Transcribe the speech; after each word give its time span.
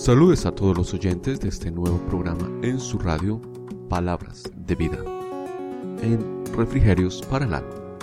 Saludes 0.00 0.46
a 0.46 0.52
todos 0.52 0.74
los 0.78 0.94
oyentes 0.94 1.40
de 1.40 1.48
este 1.50 1.70
nuevo 1.70 1.98
programa 2.06 2.48
en 2.62 2.80
su 2.80 2.98
radio 2.98 3.38
Palabras 3.90 4.44
de 4.56 4.74
Vida, 4.74 4.96
en 6.00 6.42
Refrigerios 6.56 7.20
para 7.28 7.44
el 7.44 7.52
Alma. 7.52 7.98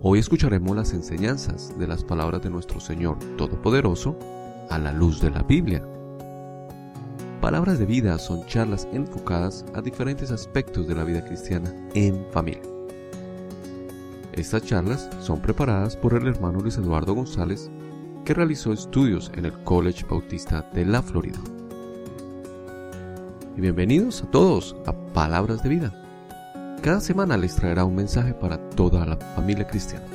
Hoy 0.00 0.20
escucharemos 0.20 0.76
las 0.76 0.92
enseñanzas 0.92 1.76
de 1.76 1.88
las 1.88 2.04
palabras 2.04 2.42
de 2.42 2.50
nuestro 2.50 2.78
Señor 2.78 3.18
Todopoderoso 3.36 4.16
a 4.70 4.78
la 4.78 4.92
luz 4.92 5.20
de 5.20 5.32
la 5.32 5.42
Biblia. 5.42 5.84
Palabras 7.40 7.80
de 7.80 7.86
Vida 7.86 8.16
son 8.20 8.46
charlas 8.46 8.86
enfocadas 8.92 9.64
a 9.74 9.82
diferentes 9.82 10.30
aspectos 10.30 10.86
de 10.86 10.94
la 10.94 11.02
vida 11.02 11.24
cristiana 11.24 11.74
en 11.94 12.24
familia. 12.30 12.62
Estas 14.34 14.62
charlas 14.62 15.10
son 15.20 15.42
preparadas 15.42 15.96
por 15.96 16.14
el 16.14 16.28
hermano 16.28 16.60
Luis 16.60 16.78
Eduardo 16.78 17.12
González 17.12 17.68
que 18.30 18.34
realizó 18.34 18.72
estudios 18.72 19.32
en 19.34 19.44
el 19.44 19.52
College 19.64 20.06
Bautista 20.08 20.64
de 20.72 20.84
la 20.84 21.02
Florida. 21.02 21.40
Y 23.56 23.60
bienvenidos 23.60 24.22
a 24.22 24.30
todos 24.30 24.76
a 24.86 24.92
Palabras 24.92 25.64
de 25.64 25.68
Vida. 25.68 26.78
Cada 26.80 27.00
semana 27.00 27.36
les 27.36 27.56
traerá 27.56 27.84
un 27.84 27.96
mensaje 27.96 28.32
para 28.32 28.56
toda 28.70 29.04
la 29.04 29.16
familia 29.16 29.66
cristiana. 29.66 30.06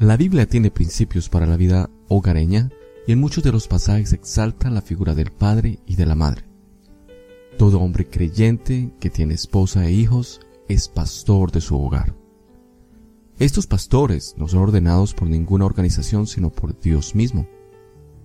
La 0.00 0.16
Biblia 0.16 0.46
tiene 0.46 0.70
principios 0.70 1.28
para 1.28 1.44
la 1.44 1.56
vida 1.56 1.90
hogareña 2.06 2.70
y 3.08 3.10
en 3.10 3.18
muchos 3.18 3.42
de 3.42 3.50
los 3.50 3.66
pasajes 3.66 4.12
exalta 4.12 4.70
la 4.70 4.80
figura 4.80 5.12
del 5.16 5.32
padre 5.32 5.80
y 5.86 5.96
de 5.96 6.06
la 6.06 6.14
madre. 6.14 6.44
Todo 7.56 7.80
hombre 7.80 8.06
creyente 8.06 8.92
que 9.00 9.10
tiene 9.10 9.34
esposa 9.34 9.84
e 9.88 9.90
hijos 9.90 10.38
es 10.68 10.88
pastor 10.88 11.50
de 11.50 11.60
su 11.60 11.76
hogar. 11.76 12.14
Estos 13.40 13.66
pastores 13.66 14.36
no 14.38 14.46
son 14.46 14.60
ordenados 14.60 15.14
por 15.14 15.28
ninguna 15.28 15.64
organización 15.64 16.28
sino 16.28 16.50
por 16.50 16.78
Dios 16.78 17.16
mismo, 17.16 17.48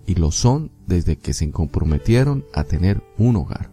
y 0.05 0.13
lo 0.13 0.29
son 0.29 0.71
desde 0.85 1.17
que 1.17 1.33
se 1.33 1.49
comprometieron 1.49 2.45
a 2.53 2.65
tener 2.65 3.01
un 3.17 3.35
hogar. 3.35 3.71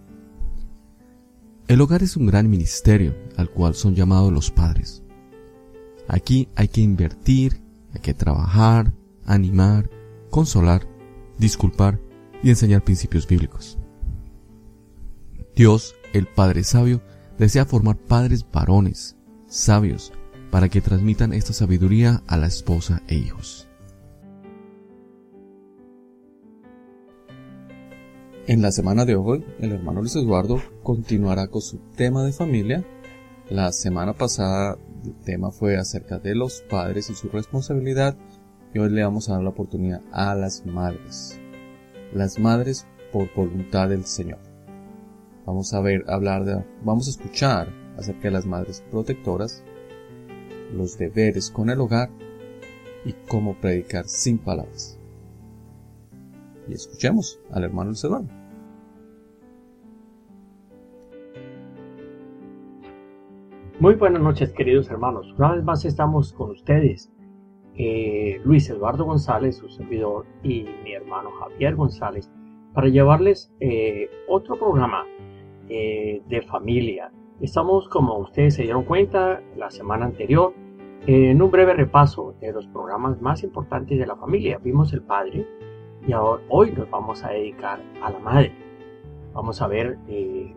El 1.68 1.82
hogar 1.82 2.02
es 2.02 2.16
un 2.16 2.24
gran 2.24 2.48
ministerio 2.48 3.14
al 3.36 3.50
cual 3.50 3.74
son 3.74 3.94
llamados 3.94 4.32
los 4.32 4.50
padres. 4.50 5.02
Aquí 6.08 6.48
hay 6.56 6.68
que 6.68 6.80
invertir 6.80 7.60
hay 7.95 8.01
que 8.01 8.14
trabajar, 8.14 8.92
animar, 9.24 9.90
consolar, 10.30 10.86
disculpar 11.39 12.01
y 12.42 12.51
enseñar 12.51 12.84
principios 12.84 13.27
bíblicos. 13.27 13.78
Dios, 15.55 15.95
el 16.12 16.27
Padre 16.27 16.64
Sabio, 16.64 17.02
desea 17.39 17.64
formar 17.64 17.96
padres 17.96 18.46
varones, 18.51 19.17
sabios, 19.46 20.12
para 20.51 20.68
que 20.68 20.80
transmitan 20.80 21.33
esta 21.33 21.52
sabiduría 21.52 22.23
a 22.27 22.36
la 22.36 22.46
esposa 22.46 23.02
e 23.08 23.14
hijos. 23.14 23.68
En 28.46 28.62
la 28.62 28.72
semana 28.72 29.05
de 29.05 29.14
hoy, 29.14 29.45
el 29.61 29.72
hermano 29.72 30.01
Luis 30.01 30.17
Eduardo 30.17 30.61
continuará 30.83 31.46
con 31.46 31.62
su 31.62 31.78
tema 31.95 32.24
de 32.24 32.33
familia. 32.33 32.84
La 33.48 33.70
semana 33.70 34.14
pasada 34.14 34.77
el 35.05 35.14
tema 35.24 35.50
fue 35.50 35.77
acerca 35.77 36.18
de 36.18 36.34
los 36.34 36.62
padres 36.62 37.11
y 37.11 37.14
su 37.14 37.28
responsabilidad 37.28 38.16
y 38.74 38.78
hoy 38.78 38.90
le 38.90 39.02
vamos 39.02 39.28
a 39.28 39.34
dar 39.34 39.42
la 39.42 39.50
oportunidad 39.50 40.02
a 40.12 40.34
las 40.34 40.64
madres. 40.66 41.38
Las 42.12 42.38
madres 42.38 42.86
por 43.12 43.33
voluntad 43.34 43.89
del 43.89 44.05
Señor. 44.05 44.39
Vamos 45.46 45.72
a 45.74 45.80
ver, 45.80 46.05
hablar 46.08 46.44
de, 46.44 46.64
vamos 46.84 47.06
a 47.06 47.10
escuchar 47.10 47.68
acerca 47.96 48.22
de 48.22 48.30
las 48.30 48.46
madres 48.46 48.84
protectoras, 48.90 49.62
los 50.72 50.98
deberes 50.98 51.50
con 51.50 51.70
el 51.70 51.80
hogar 51.80 52.10
y 53.05 53.12
cómo 53.28 53.60
predicar 53.60 54.06
sin 54.06 54.39
palabras. 54.39 54.98
Y 56.68 56.74
escuchemos 56.74 57.40
al 57.50 57.64
hermano 57.64 57.92
Eduardo. 57.92 58.39
Muy 63.80 63.95
buenas 63.95 64.20
noches 64.20 64.52
queridos 64.52 64.91
hermanos, 64.91 65.33
una 65.39 65.55
vez 65.55 65.64
más 65.64 65.86
estamos 65.86 66.35
con 66.35 66.51
ustedes, 66.51 67.11
eh, 67.77 68.39
Luis 68.45 68.68
Eduardo 68.68 69.07
González, 69.07 69.57
su 69.57 69.70
servidor, 69.70 70.27
y 70.42 70.67
mi 70.85 70.92
hermano 70.92 71.30
Javier 71.30 71.77
González, 71.77 72.30
para 72.74 72.89
llevarles 72.89 73.51
eh, 73.58 74.11
otro 74.29 74.57
programa 74.57 75.07
eh, 75.70 76.20
de 76.29 76.42
familia. 76.42 77.11
Estamos, 77.40 77.89
como 77.89 78.19
ustedes 78.19 78.57
se 78.57 78.64
dieron 78.64 78.85
cuenta, 78.85 79.40
la 79.57 79.70
semana 79.70 80.05
anterior, 80.05 80.52
en 81.07 81.40
un 81.40 81.51
breve 81.51 81.73
repaso 81.73 82.35
de 82.39 82.52
los 82.52 82.67
programas 82.67 83.23
más 83.23 83.42
importantes 83.42 83.98
de 83.98 84.07
la 84.07 84.17
familia. 84.17 84.58
Vimos 84.63 84.92
el 84.92 85.01
padre 85.01 85.46
y 86.07 86.13
hoy 86.51 86.73
nos 86.73 86.90
vamos 86.90 87.24
a 87.24 87.30
dedicar 87.30 87.80
a 88.02 88.11
la 88.11 88.19
madre. 88.19 88.52
Vamos 89.33 89.63
a 89.63 89.69
ver 89.69 89.96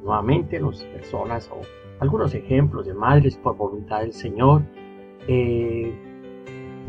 nuevamente 0.03 0.59
las 0.59 0.83
personas 0.83 1.49
o 1.49 1.61
algunos 1.99 2.33
ejemplos 2.33 2.85
de 2.85 2.93
madres 2.93 3.37
por 3.37 3.55
voluntad 3.55 4.01
del 4.01 4.13
Señor, 4.13 4.63
eh, 5.27 5.93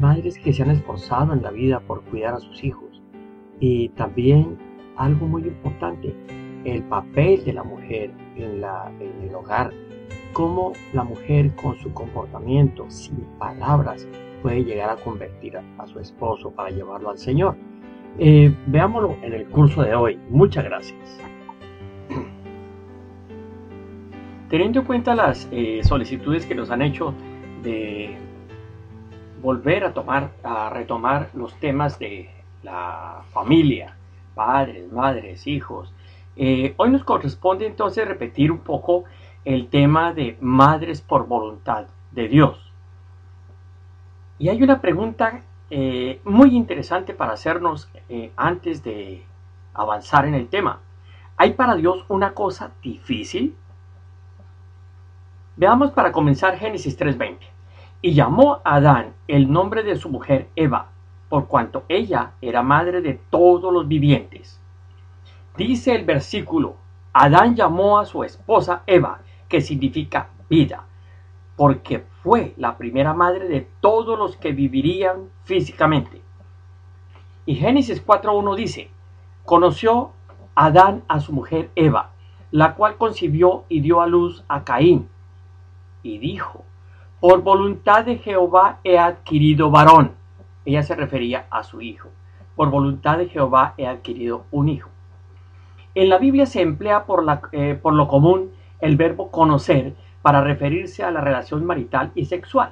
madres 0.00 0.38
que 0.38 0.52
se 0.52 0.62
han 0.62 0.70
esforzado 0.70 1.32
en 1.32 1.42
la 1.42 1.50
vida 1.50 1.80
por 1.80 2.02
cuidar 2.04 2.34
a 2.34 2.38
sus 2.38 2.64
hijos 2.64 3.02
y 3.60 3.88
también 3.90 4.58
algo 4.96 5.26
muy 5.26 5.42
importante, 5.42 6.14
el 6.64 6.82
papel 6.84 7.44
de 7.44 7.52
la 7.52 7.62
mujer 7.62 8.10
en, 8.36 8.60
la, 8.60 8.92
en 9.00 9.28
el 9.28 9.34
hogar, 9.34 9.72
cómo 10.32 10.72
la 10.92 11.04
mujer 11.04 11.54
con 11.54 11.76
su 11.76 11.92
comportamiento, 11.92 12.86
sin 12.88 13.18
palabras, 13.38 14.06
puede 14.42 14.64
llegar 14.64 14.90
a 14.90 14.96
convertir 14.96 15.56
a, 15.56 15.86
su 15.86 15.98
esposo 16.00 16.50
para 16.50 16.70
llevarlo 16.70 17.10
al 17.10 17.18
Señor. 17.18 17.56
Eh, 18.18 18.54
veámoslo 18.66 19.16
en 19.22 19.32
el 19.32 19.46
curso 19.46 19.82
de 19.82 19.94
hoy. 19.94 20.18
Muchas 20.28 20.64
gracias. 20.64 21.20
Teniendo 24.54 24.78
en 24.78 24.86
cuenta 24.86 25.16
las 25.16 25.48
eh, 25.50 25.80
solicitudes 25.82 26.46
que 26.46 26.54
nos 26.54 26.70
han 26.70 26.80
hecho 26.80 27.12
de 27.64 28.16
volver 29.42 29.82
a 29.82 29.92
tomar, 29.92 30.30
a 30.44 30.70
retomar 30.70 31.28
los 31.34 31.58
temas 31.58 31.98
de 31.98 32.30
la 32.62 33.24
familia, 33.32 33.96
padres, 34.32 34.92
madres, 34.92 35.48
hijos, 35.48 35.92
eh, 36.36 36.72
hoy 36.76 36.90
nos 36.90 37.02
corresponde 37.02 37.66
entonces 37.66 38.06
repetir 38.06 38.52
un 38.52 38.60
poco 38.60 39.02
el 39.44 39.66
tema 39.66 40.12
de 40.12 40.36
madres 40.40 41.00
por 41.00 41.26
voluntad 41.26 41.86
de 42.12 42.28
Dios. 42.28 42.72
Y 44.38 44.50
hay 44.50 44.62
una 44.62 44.80
pregunta 44.80 45.42
eh, 45.68 46.20
muy 46.22 46.54
interesante 46.54 47.12
para 47.12 47.32
hacernos 47.32 47.90
antes 48.36 48.84
de 48.84 49.24
avanzar 49.74 50.26
en 50.26 50.34
el 50.34 50.46
tema. 50.46 50.78
¿Hay 51.36 51.54
para 51.54 51.74
Dios 51.74 52.04
una 52.08 52.34
cosa 52.34 52.70
difícil? 52.80 53.56
Veamos 55.56 55.92
para 55.92 56.10
comenzar 56.10 56.58
Génesis 56.58 56.96
3:20. 56.98 57.38
Y 58.02 58.12
llamó 58.12 58.60
a 58.64 58.74
Adán 58.76 59.14
el 59.28 59.50
nombre 59.50 59.84
de 59.84 59.94
su 59.94 60.08
mujer 60.08 60.48
Eva, 60.56 60.88
por 61.28 61.46
cuanto 61.46 61.84
ella 61.88 62.32
era 62.40 62.62
madre 62.62 63.00
de 63.00 63.20
todos 63.30 63.72
los 63.72 63.86
vivientes. 63.86 64.60
Dice 65.56 65.94
el 65.94 66.04
versículo, 66.04 66.74
Adán 67.12 67.54
llamó 67.54 68.00
a 68.00 68.04
su 68.04 68.24
esposa 68.24 68.82
Eva, 68.88 69.20
que 69.48 69.60
significa 69.60 70.30
vida, 70.50 70.86
porque 71.54 72.04
fue 72.24 72.54
la 72.56 72.76
primera 72.76 73.14
madre 73.14 73.46
de 73.46 73.68
todos 73.80 74.18
los 74.18 74.36
que 74.36 74.50
vivirían 74.50 75.30
físicamente. 75.44 76.20
Y 77.46 77.54
Génesis 77.54 78.04
4.1 78.04 78.56
dice, 78.56 78.90
conoció 79.44 80.10
Adán 80.56 81.04
a 81.06 81.20
su 81.20 81.32
mujer 81.32 81.70
Eva, 81.76 82.10
la 82.50 82.74
cual 82.74 82.96
concibió 82.96 83.64
y 83.68 83.80
dio 83.80 84.00
a 84.00 84.08
luz 84.08 84.44
a 84.48 84.64
Caín 84.64 85.08
y 86.04 86.18
dijo, 86.18 86.64
por 87.18 87.42
voluntad 87.42 88.04
de 88.04 88.18
Jehová 88.18 88.78
he 88.84 88.98
adquirido 88.98 89.70
varón. 89.70 90.12
Ella 90.64 90.84
se 90.84 90.94
refería 90.94 91.46
a 91.50 91.64
su 91.64 91.80
hijo. 91.80 92.10
Por 92.54 92.70
voluntad 92.70 93.18
de 93.18 93.28
Jehová 93.28 93.74
he 93.76 93.88
adquirido 93.88 94.44
un 94.52 94.68
hijo. 94.68 94.90
En 95.96 96.08
la 96.08 96.18
Biblia 96.18 96.46
se 96.46 96.60
emplea 96.60 97.04
por, 97.04 97.24
la, 97.24 97.40
eh, 97.50 97.76
por 97.80 97.94
lo 97.94 98.06
común 98.06 98.52
el 98.80 98.96
verbo 98.96 99.30
conocer 99.30 99.94
para 100.22 100.42
referirse 100.42 101.02
a 101.02 101.10
la 101.10 101.20
relación 101.20 101.64
marital 101.64 102.12
y 102.14 102.26
sexual. 102.26 102.70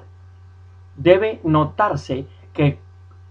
Debe 0.95 1.41
notarse 1.43 2.27
que 2.53 2.79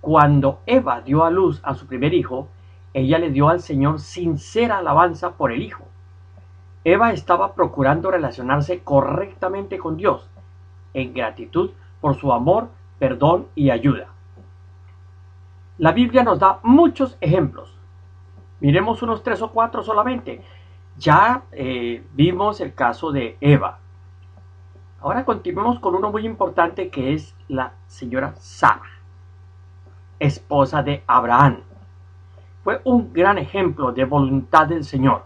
cuando 0.01 0.61
Eva 0.67 1.01
dio 1.01 1.25
a 1.25 1.31
luz 1.31 1.61
a 1.63 1.75
su 1.75 1.87
primer 1.87 2.13
hijo, 2.13 2.49
ella 2.95 3.19
le 3.19 3.31
dio 3.31 3.49
al 3.49 3.61
Señor 3.61 4.01
sincera 4.01 4.79
alabanza 4.79 5.37
por 5.37 5.53
el 5.53 5.63
Hijo. 5.63 5.85
Eva 6.85 7.13
estaba 7.13 7.55
procurando 7.55 8.11
relacionarse 8.11 8.83
correctamente 8.83 9.79
con 9.79 9.97
Dios, 9.97 10.29
en 10.95 11.15
gratitud 11.15 11.71
por 12.01 12.17
su 12.17 12.33
amor, 12.33 12.69
perdón 12.99 13.47
y 13.55 13.71
ayuda. 13.71 14.09
La 15.79 15.93
Biblia 15.93 16.23
nos 16.23 16.39
da 16.39 16.59
muchos 16.63 17.17
ejemplos. 17.21 17.77
Miremos 18.61 19.03
unos 19.03 19.23
tres 19.23 19.43
o 19.43 19.51
cuatro 19.51 19.83
solamente. 19.83 20.43
Ya 20.97 21.43
eh, 21.53 22.05
vimos 22.13 22.61
el 22.61 22.75
caso 22.75 23.11
de 23.11 23.37
Eva. 23.41 23.79
Ahora 25.01 25.25
continuemos 25.25 25.81
con 25.81 25.95
uno 25.97 26.13
muy 26.13 26.25
importante 26.27 26.89
que 26.89 27.15
es 27.15 27.35
la 27.49 27.73
señora 27.87 28.35
Sara, 28.37 28.83
esposa 30.21 30.83
de 30.83 31.03
Abraham. 31.07 31.63
Fue 32.63 32.81
un 32.85 33.13
gran 33.13 33.39
ejemplo 33.39 33.91
de 33.91 34.05
voluntad 34.05 34.69
del 34.69 34.85
Señor. 34.85 35.25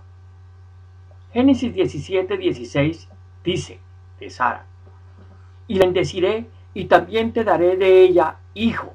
Génesis 1.36 1.74
17, 1.74 2.38
16 2.38 3.10
dice 3.44 3.78
de 4.18 4.30
Sara, 4.30 4.64
y 5.66 5.78
bendeciré 5.78 6.48
y 6.72 6.86
también 6.86 7.34
te 7.34 7.44
daré 7.44 7.76
de 7.76 8.04
ella 8.04 8.38
hijo. 8.54 8.94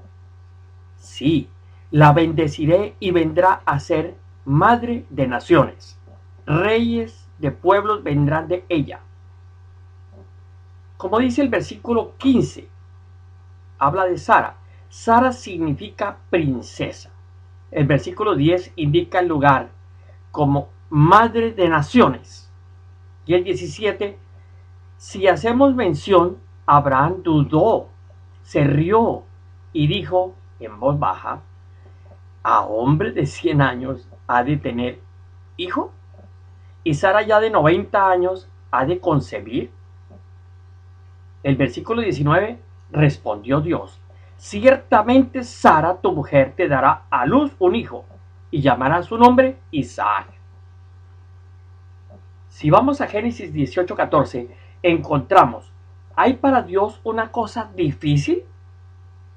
Sí, 0.95 1.49
la 1.91 2.13
bendeciré 2.13 2.95
y 2.99 3.11
vendrá 3.11 3.61
a 3.63 3.79
ser 3.79 4.15
madre 4.43 5.05
de 5.11 5.27
naciones. 5.27 5.99
Reyes 6.47 7.29
de 7.37 7.51
pueblos 7.51 8.01
vendrán 8.01 8.47
de 8.47 8.65
ella. 8.69 9.01
Como 10.97 11.19
dice 11.19 11.43
el 11.43 11.49
versículo 11.49 12.17
15, 12.17 12.67
habla 13.77 14.05
de 14.05 14.17
Sara. 14.17 14.57
Sara 14.89 15.31
significa 15.31 16.17
princesa. 16.31 17.11
El 17.69 17.85
versículo 17.85 18.33
10 18.33 18.73
indica 18.77 19.19
el 19.19 19.27
lugar 19.27 19.69
como 20.31 20.69
madre 20.91 21.53
de 21.53 21.69
naciones. 21.69 22.51
Y 23.25 23.33
el 23.33 23.45
17, 23.45 24.19
si 24.97 25.25
hacemos 25.25 25.73
mención, 25.73 26.37
Abraham 26.65 27.23
dudó, 27.23 27.87
se 28.43 28.65
rió 28.65 29.23
y 29.71 29.87
dijo 29.87 30.35
en 30.59 30.79
voz 30.79 30.99
baja, 30.99 31.41
¿a 32.43 32.61
hombre 32.61 33.13
de 33.13 33.25
100 33.25 33.61
años 33.61 34.09
ha 34.27 34.43
de 34.43 34.57
tener 34.57 34.99
hijo? 35.55 35.93
¿Y 36.83 36.93
Sara 36.93 37.21
ya 37.21 37.39
de 37.39 37.49
90 37.49 38.09
años 38.09 38.49
ha 38.69 38.85
de 38.85 38.99
concebir? 38.99 39.71
El 41.41 41.55
versículo 41.55 42.01
19 42.01 42.59
respondió 42.91 43.61
Dios, 43.61 44.01
ciertamente 44.35 45.45
Sara 45.45 46.01
tu 46.01 46.11
mujer 46.11 46.53
te 46.57 46.67
dará 46.67 47.03
a 47.09 47.25
luz 47.25 47.55
un 47.59 47.75
hijo 47.75 48.03
y 48.51 48.61
llamará 48.61 49.01
su 49.03 49.17
nombre 49.17 49.57
Isaac. 49.71 50.40
Si 52.61 52.69
vamos 52.69 53.01
a 53.01 53.07
Génesis 53.07 53.51
18:14, 53.51 54.47
encontramos, 54.83 55.73
¿hay 56.15 56.33
para 56.33 56.61
Dios 56.61 57.01
una 57.03 57.31
cosa 57.31 57.71
difícil? 57.75 58.43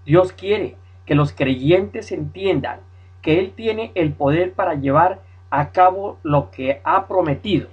Dios 0.05 0.35
quiere 0.35 0.77
que 1.07 1.15
los 1.15 1.33
creyentes 1.33 2.13
entiendan 2.13 2.81
que 3.23 3.39
Él 3.39 3.55
tiene 3.57 3.93
el 3.95 4.13
poder 4.13 4.53
para 4.53 4.75
llevar 4.75 5.23
a 5.49 5.71
cabo 5.71 6.19
lo 6.23 6.51
que 6.51 6.83
ha 6.85 7.07
prometido. 7.07 7.71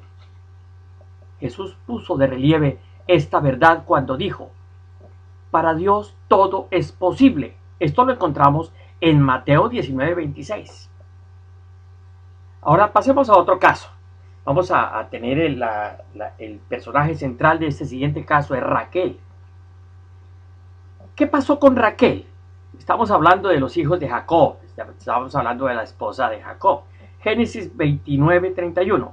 Jesús 1.42 1.76
puso 1.86 2.16
de 2.16 2.28
relieve 2.28 2.80
esta 3.08 3.42
verdad 3.42 3.84
cuando 3.86 4.16
dijo, 4.16 4.52
para 5.52 5.74
Dios 5.74 6.16
todo 6.30 6.70
es 6.72 6.94
posible. 6.94 7.58
Esto 7.82 8.06
lo 8.06 8.14
encontramos 8.14 8.72
en 9.02 9.20
Mateo 9.20 9.70
19:26. 9.70 10.88
Ahora 12.62 12.94
pasemos 12.94 13.30
a 13.30 13.36
otro 13.36 13.60
caso. 13.60 13.90
Vamos 14.44 14.72
a, 14.72 15.08
tener 15.12 15.40
el, 15.40 15.64
el 16.40 16.60
personaje 16.68 17.16
central 17.16 17.60
de 17.60 17.68
este 17.68 17.86
siguiente 17.86 18.26
caso, 18.26 18.56
es 18.56 18.64
Raquel. 18.64 19.20
¿Qué 21.16 21.28
pasó 21.28 21.60
con 21.60 21.76
Raquel? 21.76 22.26
Estamos 22.78 23.12
hablando 23.12 23.50
de 23.50 23.60
los 23.60 23.78
hijos 23.78 24.00
de 24.00 24.10
Jacob, 24.10 24.56
estamos 24.98 25.36
hablando 25.36 25.66
de 25.66 25.76
la 25.76 25.84
esposa 25.84 26.30
de 26.30 26.42
Jacob. 26.42 26.82
Génesis 27.20 27.76
29:31. 27.78 29.12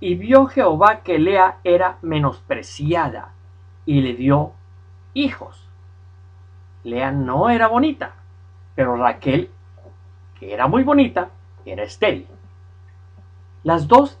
Y 0.00 0.14
vio 0.14 0.46
Jehová 0.46 1.02
que 1.02 1.18
Lea 1.18 1.58
era 1.62 1.98
menospreciada 2.02 3.34
y 3.86 4.00
le 4.00 4.14
dio 4.14 4.52
hijos. 5.14 5.68
Lea 6.84 7.12
no 7.12 7.50
era 7.50 7.68
bonita, 7.68 8.14
pero 8.74 8.96
Raquel, 8.96 9.50
que 10.38 10.52
era 10.52 10.66
muy 10.66 10.82
bonita, 10.82 11.30
era 11.64 11.82
estéril. 11.82 12.26
Las 13.64 13.88
dos 13.88 14.18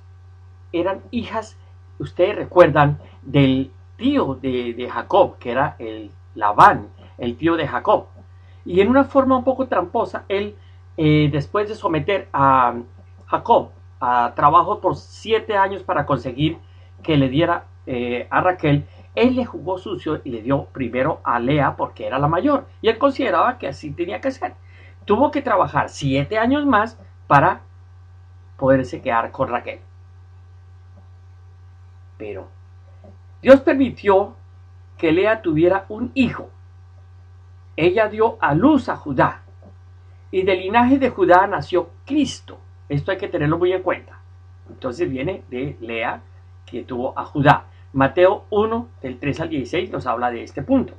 eran 0.72 1.02
hijas, 1.10 1.56
ustedes 1.98 2.36
recuerdan, 2.36 2.98
del 3.22 3.70
tío 3.96 4.34
de, 4.34 4.88
Jacob, 4.90 5.38
que 5.38 5.50
era 5.50 5.76
el 5.78 6.10
Labán, 6.34 6.88
el 7.18 7.36
tío 7.36 7.56
de 7.56 7.66
Jacob. 7.66 8.06
Y 8.64 8.80
en 8.80 8.88
una 8.88 9.04
forma 9.04 9.36
un 9.36 9.44
poco 9.44 9.66
tramposa, 9.66 10.24
él, 10.28 10.56
eh, 10.96 11.28
después 11.32 11.68
de 11.68 11.74
someter 11.74 12.28
a 12.32 12.74
Jacob 13.26 13.70
a 14.00 14.32
trabajo 14.34 14.80
por 14.80 14.96
siete 14.96 15.56
años 15.56 15.82
para 15.82 16.06
conseguir 16.06 16.58
que 17.02 17.16
le 17.16 17.28
diera 17.28 17.66
eh, 17.86 18.26
a 18.30 18.40
Raquel, 18.40 18.86
él 19.14 19.34
le 19.34 19.44
jugó 19.44 19.78
sucio 19.78 20.20
y 20.24 20.30
le 20.30 20.42
dio 20.42 20.66
primero 20.66 21.20
a 21.24 21.40
Lea 21.40 21.74
porque 21.76 22.06
era 22.06 22.18
la 22.18 22.28
mayor 22.28 22.66
y 22.80 22.88
él 22.88 22.98
consideraba 22.98 23.58
que 23.58 23.66
así 23.66 23.90
tenía 23.90 24.20
que 24.20 24.30
ser. 24.30 24.54
Tuvo 25.04 25.30
que 25.30 25.42
trabajar 25.42 25.88
siete 25.88 26.38
años 26.38 26.66
más 26.66 26.98
para 27.26 27.62
poderse 28.56 29.00
quedar 29.00 29.32
con 29.32 29.48
Raquel. 29.48 29.80
Pero 32.18 32.48
Dios 33.40 33.60
permitió 33.60 34.36
que 34.98 35.12
Lea 35.12 35.40
tuviera 35.40 35.86
un 35.88 36.10
hijo. 36.14 36.50
Ella 37.76 38.08
dio 38.08 38.36
a 38.40 38.54
luz 38.54 38.88
a 38.88 38.96
Judá 38.96 39.42
y 40.30 40.42
del 40.42 40.60
linaje 40.60 40.98
de 40.98 41.08
Judá 41.08 41.46
nació 41.46 41.90
Cristo 42.04 42.58
esto 42.88 43.10
hay 43.10 43.18
que 43.18 43.28
tenerlo 43.28 43.58
muy 43.58 43.72
en 43.72 43.82
cuenta. 43.82 44.20
Entonces 44.68 45.08
viene 45.10 45.42
de 45.50 45.76
Lea, 45.80 46.22
que 46.66 46.84
tuvo 46.84 47.18
a 47.18 47.24
Judá. 47.24 47.66
Mateo 47.92 48.44
1, 48.50 48.88
del 49.02 49.18
3 49.18 49.40
al 49.40 49.48
16, 49.48 49.90
nos 49.90 50.06
habla 50.06 50.30
de 50.30 50.42
este 50.42 50.62
punto. 50.62 50.94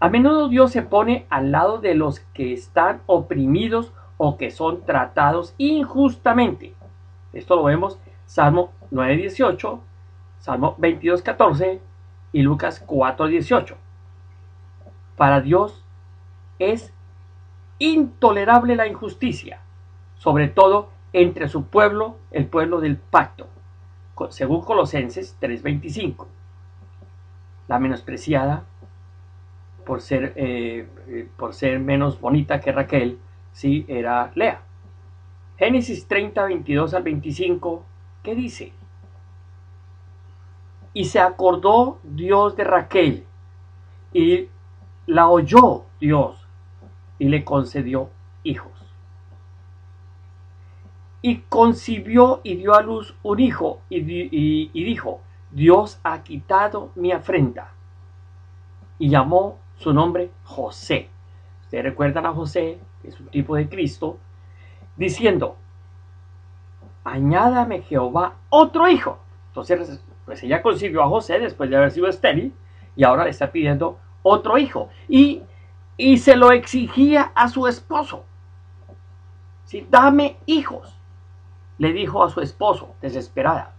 A 0.00 0.08
menudo 0.08 0.48
Dios 0.48 0.72
se 0.72 0.82
pone 0.82 1.26
al 1.30 1.52
lado 1.52 1.78
de 1.78 1.94
los 1.94 2.20
que 2.20 2.52
están 2.52 3.02
oprimidos 3.06 3.92
o 4.16 4.36
que 4.36 4.50
son 4.50 4.84
tratados 4.84 5.54
injustamente. 5.58 6.74
Esto 7.32 7.56
lo 7.56 7.64
vemos 7.64 7.98
Salmo 8.26 8.72
9, 8.90 9.16
18, 9.16 9.80
Salmo 10.42 10.74
22, 10.76 11.22
14 11.22 11.80
y 12.32 12.42
Lucas 12.42 12.84
4, 12.86 13.26
18. 13.26 13.76
Para 15.16 15.40
Dios 15.40 15.82
es 16.58 16.92
intolerable 17.78 18.76
la 18.76 18.86
injusticia 18.86 19.62
sobre 20.22 20.46
todo 20.46 20.90
entre 21.12 21.48
su 21.48 21.64
pueblo, 21.64 22.16
el 22.30 22.46
pueblo 22.46 22.80
del 22.80 22.96
pacto, 22.96 23.48
según 24.28 24.62
Colosenses 24.62 25.36
3:25. 25.40 26.28
La 27.66 27.80
menospreciada 27.80 28.62
por 29.84 30.00
ser, 30.00 30.32
eh, 30.36 30.86
eh, 31.08 31.28
por 31.36 31.54
ser 31.54 31.80
menos 31.80 32.20
bonita 32.20 32.60
que 32.60 32.70
Raquel, 32.70 33.18
sí, 33.50 33.84
era 33.88 34.30
Lea. 34.36 34.60
Génesis 35.56 36.06
30, 36.06 36.44
22 36.44 36.94
al 36.94 37.02
25, 37.02 37.84
¿qué 38.22 38.36
dice? 38.36 38.72
Y 40.94 41.06
se 41.06 41.20
acordó 41.20 41.98
Dios 42.02 42.56
de 42.56 42.64
Raquel, 42.64 43.24
y 44.12 44.48
la 45.06 45.28
oyó 45.28 45.84
Dios, 46.00 46.46
y 47.18 47.28
le 47.28 47.44
concedió 47.44 48.10
hijos 48.42 48.72
y 51.22 51.36
concibió 51.48 52.40
y 52.42 52.56
dio 52.56 52.74
a 52.74 52.82
luz 52.82 53.14
un 53.22 53.38
hijo 53.38 53.80
y, 53.88 54.00
dijo, 54.72 55.20
Dios 55.52 56.00
ha 56.02 56.22
quitado 56.24 56.90
mi 56.96 57.12
afrenta. 57.12 57.72
Y 58.98 59.08
llamó 59.08 59.58
su 59.76 59.92
nombre 59.92 60.32
José. 60.42 61.08
Ustedes 61.62 61.84
recuerdan 61.84 62.26
a 62.26 62.32
José, 62.32 62.80
que 63.00 63.08
es 63.08 63.20
un 63.20 63.28
tipo 63.28 63.54
de 63.54 63.68
Cristo, 63.68 64.18
diciendo, 64.96 65.56
añádame 67.04 67.82
Jehová 67.82 68.34
otro 68.50 68.88
hijo. 68.88 69.18
Entonces, 69.48 70.00
pues 70.24 70.42
ella 70.42 70.62
concibió 70.62 71.02
a 71.02 71.08
José 71.08 71.38
después 71.38 71.70
de 71.70 71.76
haber 71.76 71.90
sido 71.90 72.08
estéril 72.08 72.54
y 72.96 73.04
ahora 73.04 73.24
le 73.24 73.30
está 73.30 73.50
pidiendo 73.50 73.98
otro 74.22 74.58
hijo. 74.58 74.88
Y, 75.08 75.42
y 75.96 76.18
se 76.18 76.36
lo 76.36 76.52
exigía 76.52 77.32
a 77.34 77.48
su 77.48 77.66
esposo. 77.66 78.24
Si 79.64 79.86
dame 79.90 80.36
hijos 80.46 80.98
le 81.78 81.92
dijo 81.92 82.22
a 82.22 82.30
su 82.30 82.40
esposo, 82.40 82.94
desesperada. 83.00 83.72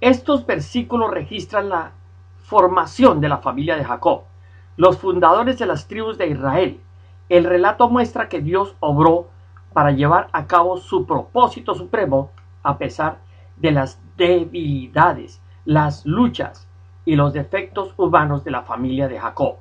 Estos 0.00 0.46
versículos 0.46 1.10
registran 1.10 1.68
la 1.68 1.92
formación 2.44 3.20
de 3.20 3.28
la 3.28 3.38
familia 3.38 3.76
de 3.76 3.84
Jacob, 3.84 4.22
los 4.76 4.98
fundadores 4.98 5.58
de 5.58 5.66
las 5.66 5.86
tribus 5.86 6.16
de 6.16 6.28
Israel. 6.28 6.80
El 7.28 7.44
relato 7.44 7.88
muestra 7.90 8.28
que 8.30 8.40
Dios 8.40 8.74
obró 8.80 9.28
para 9.74 9.90
llevar 9.90 10.28
a 10.32 10.46
cabo 10.46 10.78
su 10.78 11.06
propósito 11.06 11.74
supremo 11.74 12.30
a 12.62 12.78
pesar 12.78 13.18
de 13.56 13.72
las 13.72 14.00
debilidades, 14.16 15.40
las 15.64 16.04
luchas 16.06 16.68
y 17.04 17.16
los 17.16 17.32
defectos 17.32 17.94
humanos 17.96 18.44
de 18.44 18.50
la 18.50 18.62
familia 18.62 19.08
de 19.08 19.18
Jacob. 19.18 19.56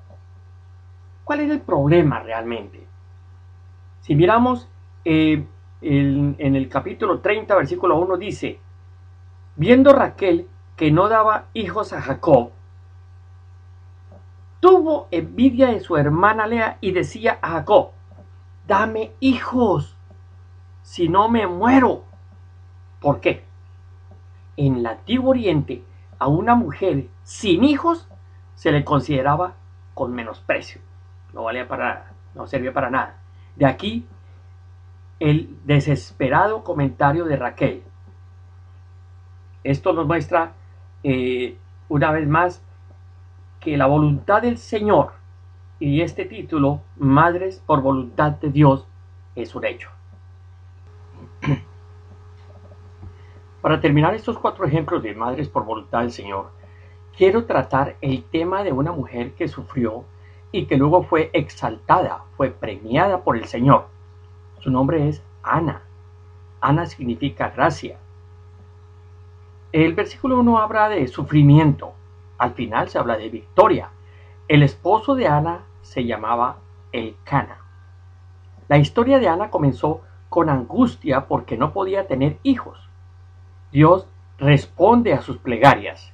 ¿Cuál 1.23 1.41
es 1.41 1.51
el 1.51 1.61
problema 1.61 2.19
realmente? 2.19 2.85
Si 4.01 4.15
miramos 4.15 4.67
eh, 5.05 5.45
en 5.81 6.55
el 6.55 6.69
capítulo 6.69 7.19
30, 7.19 7.55
versículo 7.55 7.97
1 7.99 8.17
dice, 8.17 8.59
viendo 9.55 9.93
Raquel 9.93 10.47
que 10.75 10.91
no 10.91 11.09
daba 11.09 11.45
hijos 11.53 11.93
a 11.93 12.01
Jacob, 12.01 12.51
tuvo 14.59 15.07
envidia 15.11 15.67
de 15.67 15.79
su 15.79 15.97
hermana 15.97 16.47
Lea 16.47 16.77
y 16.81 16.91
decía 16.91 17.39
a 17.41 17.49
Jacob, 17.49 17.91
dame 18.67 19.11
hijos, 19.19 19.97
si 20.83 21.09
no 21.09 21.27
me 21.27 21.47
muero. 21.47 22.03
¿Por 22.99 23.19
qué? 23.19 23.43
En 24.63 24.75
el 24.75 24.85
antiguo 24.85 25.31
oriente, 25.31 25.83
a 26.19 26.27
una 26.27 26.53
mujer 26.53 27.07
sin 27.23 27.63
hijos 27.63 28.07
se 28.53 28.71
le 28.71 28.85
consideraba 28.85 29.55
con 29.95 30.13
menosprecio. 30.13 30.79
No 31.33 31.45
valía 31.45 31.67
para 31.67 32.11
no 32.35 32.45
servía 32.45 32.71
para 32.71 32.91
nada. 32.91 33.17
De 33.55 33.65
aquí 33.65 34.05
el 35.19 35.57
desesperado 35.65 36.63
comentario 36.63 37.25
de 37.25 37.37
Raquel. 37.37 37.81
Esto 39.63 39.93
nos 39.93 40.05
muestra 40.05 40.53
eh, 41.01 41.57
una 41.89 42.11
vez 42.11 42.27
más 42.27 42.63
que 43.59 43.77
la 43.77 43.87
voluntad 43.87 44.43
del 44.43 44.59
Señor 44.59 45.13
y 45.79 46.01
este 46.01 46.25
título, 46.25 46.81
Madres 46.97 47.63
por 47.65 47.81
voluntad 47.81 48.33
de 48.33 48.51
Dios, 48.51 48.85
es 49.35 49.55
un 49.55 49.65
hecho. 49.65 49.89
Para 53.61 53.79
terminar 53.79 54.15
estos 54.15 54.39
cuatro 54.39 54.65
ejemplos 54.65 55.03
de 55.03 55.13
Madres 55.13 55.47
por 55.47 55.65
voluntad 55.65 55.99
del 55.99 56.11
Señor, 56.11 56.49
quiero 57.15 57.45
tratar 57.45 57.95
el 58.01 58.23
tema 58.23 58.63
de 58.63 58.71
una 58.71 58.91
mujer 58.91 59.33
que 59.33 59.47
sufrió 59.47 60.03
y 60.51 60.65
que 60.65 60.77
luego 60.77 61.03
fue 61.03 61.29
exaltada, 61.33 62.23
fue 62.37 62.49
premiada 62.49 63.19
por 63.19 63.37
el 63.37 63.45
Señor. 63.45 63.85
Su 64.59 64.71
nombre 64.71 65.07
es 65.07 65.21
Ana. 65.43 65.83
Ana 66.59 66.87
significa 66.87 67.51
gracia. 67.51 67.99
El 69.71 69.93
versículo 69.93 70.39
1 70.39 70.57
habla 70.57 70.89
de 70.89 71.07
sufrimiento. 71.07 71.93
Al 72.39 72.53
final 72.53 72.89
se 72.89 72.97
habla 72.97 73.15
de 73.15 73.29
victoria. 73.29 73.89
El 74.47 74.63
esposo 74.63 75.13
de 75.13 75.27
Ana 75.27 75.65
se 75.83 76.03
llamaba 76.03 76.57
Elcana. 76.91 77.59
La 78.67 78.79
historia 78.79 79.19
de 79.19 79.29
Ana 79.29 79.51
comenzó 79.51 80.01
con 80.29 80.49
angustia 80.49 81.27
porque 81.27 81.57
no 81.57 81.73
podía 81.73 82.07
tener 82.07 82.37
hijos. 82.41 82.90
Dios 83.71 84.07
responde 84.37 85.13
a 85.13 85.21
sus 85.21 85.37
plegarias. 85.37 86.11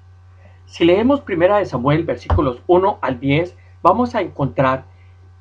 Si 0.66 0.86
leemos 0.86 1.22
primera 1.22 1.58
de 1.58 1.66
Samuel 1.66 2.04
versículos 2.04 2.62
1 2.68 3.00
al 3.02 3.20
10, 3.20 3.58
vamos 3.82 4.14
a 4.16 4.22
encontrar 4.22 4.86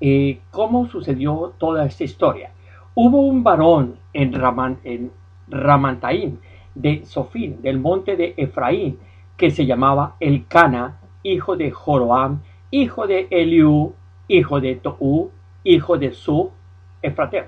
eh, 0.01 0.41
cómo 0.51 0.87
sucedió 0.87 1.53
toda 1.59 1.85
esta 1.85 2.05
historia. 2.05 2.53
Hubo 2.95 3.21
un 3.21 3.45
varón 3.45 3.99
en, 4.15 4.33
Raman, 4.33 4.79
de 6.75 7.05
Sofín, 7.05 7.61
del 7.61 7.79
monte 7.79 8.17
de 8.17 8.35
Efraín, 8.37 8.99
que 9.37 9.51
se 9.51 9.67
llamaba 9.67 10.17
Elcana, 10.21 10.99
hijo 11.23 11.57
de 11.57 11.71
Joroam, 11.71 12.41
hijo 12.71 13.07
de 13.07 13.27
Eliú, 13.31 13.95
hijo 14.29 14.61
de 14.61 14.77
Toú, 14.77 15.31
hijo 15.65 15.99
de 15.99 16.13
Sub, 16.13 16.53
Efrateo. 17.03 17.47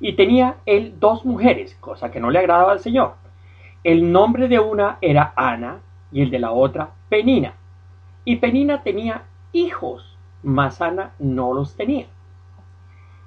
Y 0.00 0.14
tenía 0.14 0.56
él 0.66 0.96
dos 0.98 1.24
mujeres, 1.24 1.76
cosa 1.80 2.10
que 2.10 2.20
no 2.20 2.30
le 2.30 2.40
agradaba 2.40 2.72
al 2.72 2.80
Señor. 2.80 3.21
El 3.84 4.12
nombre 4.12 4.46
de 4.46 4.60
una 4.60 4.98
era 5.00 5.32
Ana 5.34 5.80
y 6.12 6.22
el 6.22 6.30
de 6.30 6.38
la 6.38 6.52
otra 6.52 6.90
Penina. 7.08 7.54
Y 8.24 8.36
Penina 8.36 8.84
tenía 8.84 9.24
hijos, 9.52 10.16
mas 10.44 10.80
Ana 10.80 11.14
no 11.18 11.52
los 11.52 11.74
tenía. 11.74 12.06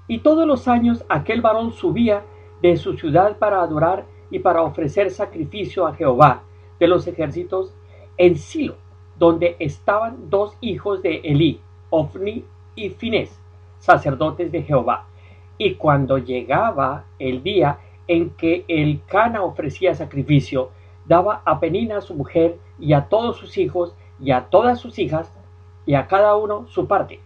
Y 0.07 0.19
todos 0.19 0.47
los 0.47 0.69
años 0.69 1.03
aquel 1.09 1.41
varón 1.41 1.73
subía 1.73 2.23
de 2.61 2.77
su 2.77 2.93
ciudad 2.93 3.37
para 3.37 3.61
adorar 3.61 4.05
y 4.31 4.39
para 4.39 4.61
ofrecer 4.61 5.11
sacrificio 5.11 5.85
a 5.85 5.93
Jehová 5.93 6.43
de 6.79 6.87
los 6.87 7.05
ejércitos 7.05 7.73
en 8.15 8.37
Silo, 8.37 8.75
donde 9.17 9.57
estaban 9.59 10.29
dos 10.29 10.57
hijos 10.61 11.01
de 11.01 11.17
Elí, 11.17 11.59
Ofni 11.89 12.45
y 12.75 12.91
Finés, 12.91 13.37
sacerdotes 13.79 14.53
de 14.53 14.63
Jehová. 14.63 15.05
Y 15.57 15.75
cuando 15.75 16.17
llegaba 16.17 17.03
el 17.19 17.43
día 17.43 17.79
en 18.07 18.31
que 18.31 18.65
el 18.67 19.01
Cana 19.05 19.43
ofrecía 19.43 19.95
sacrificio, 19.95 20.71
daba 21.05 21.41
a 21.45 21.59
Penina 21.59 22.01
su 22.01 22.15
mujer 22.15 22.57
y 22.79 22.93
a 22.93 23.05
todos 23.05 23.37
sus 23.37 23.57
hijos 23.57 23.95
y 24.19 24.31
a 24.31 24.45
todas 24.45 24.79
sus 24.79 24.99
hijas 24.99 25.33
y 25.85 25.95
a 25.95 26.07
cada 26.07 26.35
uno 26.35 26.67
su 26.67 26.87
parte. 26.87 27.19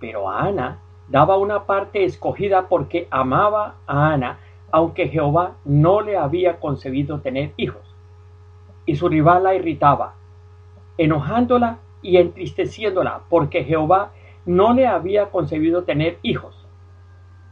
Pero 0.00 0.30
a 0.30 0.42
Ana 0.44 0.80
daba 1.08 1.36
una 1.36 1.64
parte 1.64 2.04
escogida 2.04 2.68
porque 2.68 3.06
amaba 3.10 3.76
a 3.86 4.12
Ana, 4.12 4.40
aunque 4.70 5.08
Jehová 5.08 5.56
no 5.64 6.00
le 6.00 6.16
había 6.16 6.58
concebido 6.58 7.20
tener 7.20 7.52
hijos. 7.56 7.82
Y 8.86 8.96
su 8.96 9.08
rival 9.08 9.44
la 9.44 9.54
irritaba, 9.54 10.14
enojándola 10.98 11.78
y 12.00 12.16
entristeciéndola, 12.16 13.22
porque 13.28 13.64
Jehová 13.64 14.12
no 14.44 14.72
le 14.72 14.86
había 14.86 15.30
concebido 15.30 15.84
tener 15.84 16.18
hijos. 16.22 16.66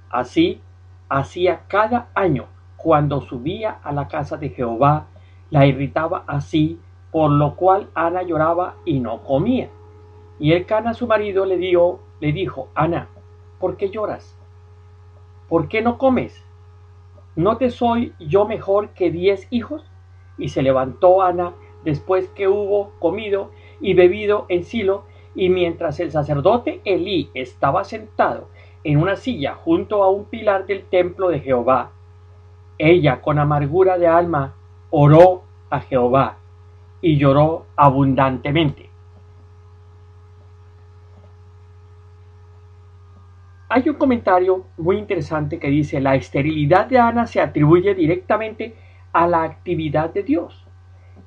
Así 0.09 0.61
hacía 1.11 1.65
cada 1.69 2.09
año 2.15 2.47
cuando 2.77 3.21
subía 3.21 3.79
a 3.83 3.93
la 3.93 4.09
casa 4.09 4.39
de 4.39 4.49
Jehová, 4.49 5.09
la 5.51 5.67
irritaba 5.67 6.25
así, 6.27 6.79
por 7.11 7.31
lo 7.31 7.57
cual 7.57 7.91
Ana 7.95 8.23
lloraba 8.23 8.77
y 8.87 9.01
no 9.01 9.23
comía. 9.23 9.69
Y 10.39 10.53
el 10.53 10.65
Cana 10.65 10.95
su 10.95 11.07
marido 11.07 11.45
le 11.45 11.59
dio, 11.59 11.99
le 12.21 12.33
dijo, 12.33 12.69
Ana, 12.75 13.09
¿por 13.59 13.77
qué 13.77 13.91
lloras? 13.91 14.39
¿Por 15.49 15.69
qué 15.69 15.83
no 15.83 15.99
comes? 15.99 16.43
¿No 17.37 17.59
te 17.59 17.71
soy 17.71 18.15
yo 18.21 18.47
mejor 18.47 18.91
que 18.91 19.11
diez 19.11 19.47
hijos? 19.51 19.85
Y 20.39 20.49
se 20.49 20.63
levantó 20.63 21.23
Ana 21.23 21.53
después 21.85 22.29
que 22.29 22.49
hubo 22.49 22.93
comido 23.01 23.51
y 23.81 23.95
bebido 23.95 24.47
en 24.49 24.65
Silo, 24.65 25.05
y 25.35 25.49
mientras 25.49 26.01
el 26.01 26.11
sacerdote 26.11 26.81
Elí 26.85 27.31
estaba 27.35 27.85
sentado 27.85 28.49
en 28.85 29.01
una 29.01 29.17
silla 29.17 29.55
junto 29.55 30.03
a 30.03 30.11
un 30.11 30.25
pilar 30.25 30.67
del 30.67 30.85
templo 30.85 31.29
de 31.29 31.41
Jehová, 31.41 31.91
ella 32.79 33.21
con 33.21 33.39
amargura 33.39 33.99
de 33.99 34.07
alma 34.07 34.55
oró 34.91 35.43
a 35.69 35.81
Jehová 35.81 36.39
y 37.03 37.17
lloró 37.19 37.67
abundantemente. 37.77 38.91
Hay 43.69 43.89
un 43.89 43.95
comentario 43.95 44.65
muy 44.79 44.99
interesante 44.99 45.61
que 45.61 45.69
dice, 45.69 46.01
la 46.01 46.17
esterilidad 46.17 46.87
de 46.87 46.99
Ana 46.99 47.27
se 47.29 47.41
atribuye 47.41 47.95
directamente 47.95 48.75
a 49.13 49.29
la 49.29 49.45
actividad 49.45 50.11
de 50.13 50.25
Dios. 50.25 50.67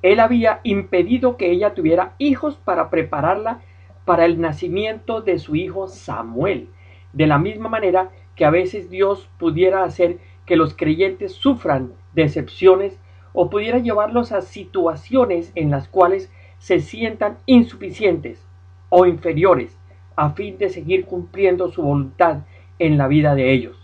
Él 0.02 0.20
había 0.20 0.60
impedido 0.62 1.38
que 1.38 1.50
ella 1.50 1.72
tuviera 1.72 2.14
hijos 2.18 2.56
para 2.56 2.90
prepararla 2.90 3.60
para 4.04 4.26
el 4.26 4.38
nacimiento 4.38 5.22
de 5.22 5.38
su 5.38 5.56
hijo 5.56 5.88
Samuel, 5.88 6.68
de 7.14 7.26
la 7.26 7.38
misma 7.38 7.68
manera 7.68 8.10
que 8.36 8.44
a 8.44 8.50
veces 8.50 8.90
Dios 8.90 9.28
pudiera 9.38 9.84
hacer 9.84 10.18
que 10.44 10.56
los 10.56 10.74
creyentes 10.74 11.32
sufran 11.32 11.92
decepciones 12.12 13.00
o 13.32 13.48
pudiera 13.48 13.78
llevarlos 13.78 14.32
a 14.32 14.42
situaciones 14.42 15.52
en 15.54 15.70
las 15.70 15.88
cuales 15.88 16.30
se 16.58 16.80
sientan 16.80 17.38
insuficientes 17.46 18.46
o 18.88 19.06
inferiores 19.06 19.78
a 20.16 20.30
fin 20.30 20.58
de 20.58 20.68
seguir 20.68 21.06
cumpliendo 21.06 21.70
su 21.70 21.82
voluntad 21.82 22.42
en 22.78 22.98
la 22.98 23.08
vida 23.08 23.34
de 23.34 23.52
ellos. 23.52 23.76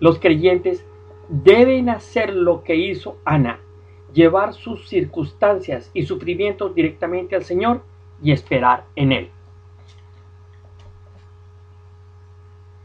Los 0.00 0.18
creyentes 0.18 0.84
deben 1.28 1.88
hacer 1.88 2.34
lo 2.34 2.62
que 2.62 2.76
hizo 2.76 3.18
Ana, 3.24 3.60
llevar 4.12 4.54
sus 4.54 4.88
circunstancias 4.88 5.90
y 5.94 6.04
sufrimientos 6.04 6.74
directamente 6.74 7.34
al 7.34 7.44
Señor 7.44 7.82
y 8.22 8.32
esperar 8.32 8.84
en 8.96 9.12
Él. 9.12 9.30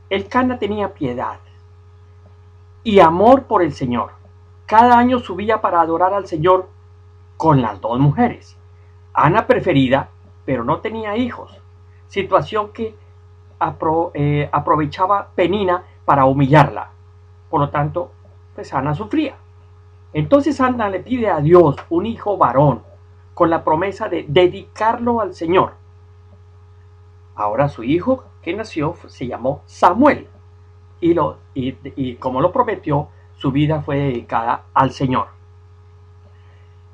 El 0.10 0.28
Cana 0.28 0.58
tenía 0.58 0.94
piedad 0.94 1.39
y 2.84 3.00
amor 3.00 3.44
por 3.44 3.62
el 3.62 3.74
Señor. 3.74 4.12
Cada 4.66 4.98
año 4.98 5.20
subía 5.20 5.62
para 5.62 5.82
adorar 5.82 6.13
al 6.13 6.28
Señor 6.28 6.70
con 7.38 7.62
las 7.62 7.80
dos 7.82 8.00
mujeres. 8.00 8.58
Ana 9.13 9.48
preferida, 9.48 10.10
pero 10.46 10.63
no 10.63 10.80
tenía 10.80 11.18
hijos 11.18 11.60
situación 12.10 12.72
que 12.74 12.96
eh, 14.13 14.50
aprovechaba 14.51 15.30
Penina 15.34 15.84
para 16.04 16.25
humillarla. 16.25 16.89
Por 17.50 17.62
lo 17.62 17.70
tanto, 17.70 18.12
pues 18.56 18.74
Ana 18.74 18.94
sufría. 18.94 19.36
Entonces 20.12 20.60
Ana 20.60 20.89
le 20.89 21.00
pide 21.00 21.30
a 21.30 21.39
Dios 21.39 21.75
un 21.89 22.06
hijo 22.06 22.36
varón 22.38 22.82
con 23.34 23.50
la 23.50 23.63
promesa 23.63 24.10
de 24.10 24.25
dedicarlo 24.28 25.22
al 25.22 25.34
Señor. 25.34 25.74
Ahora 27.36 27.70
su 27.70 27.84
hijo 27.84 28.25
que 28.41 28.53
nació 28.53 28.96
se 29.08 29.27
llamó 29.27 29.62
Samuel. 29.65 30.27
y, 31.01 31.13
lo, 31.13 31.38
y, 31.53 32.15
como 32.15 32.41
lo 32.41 32.51
prometió, 32.51 33.08
su 33.38 33.51
vida 33.51 33.81
fue 33.81 33.98
dedicada 33.98 34.65
al 34.74 34.91
Señor. 34.91 35.27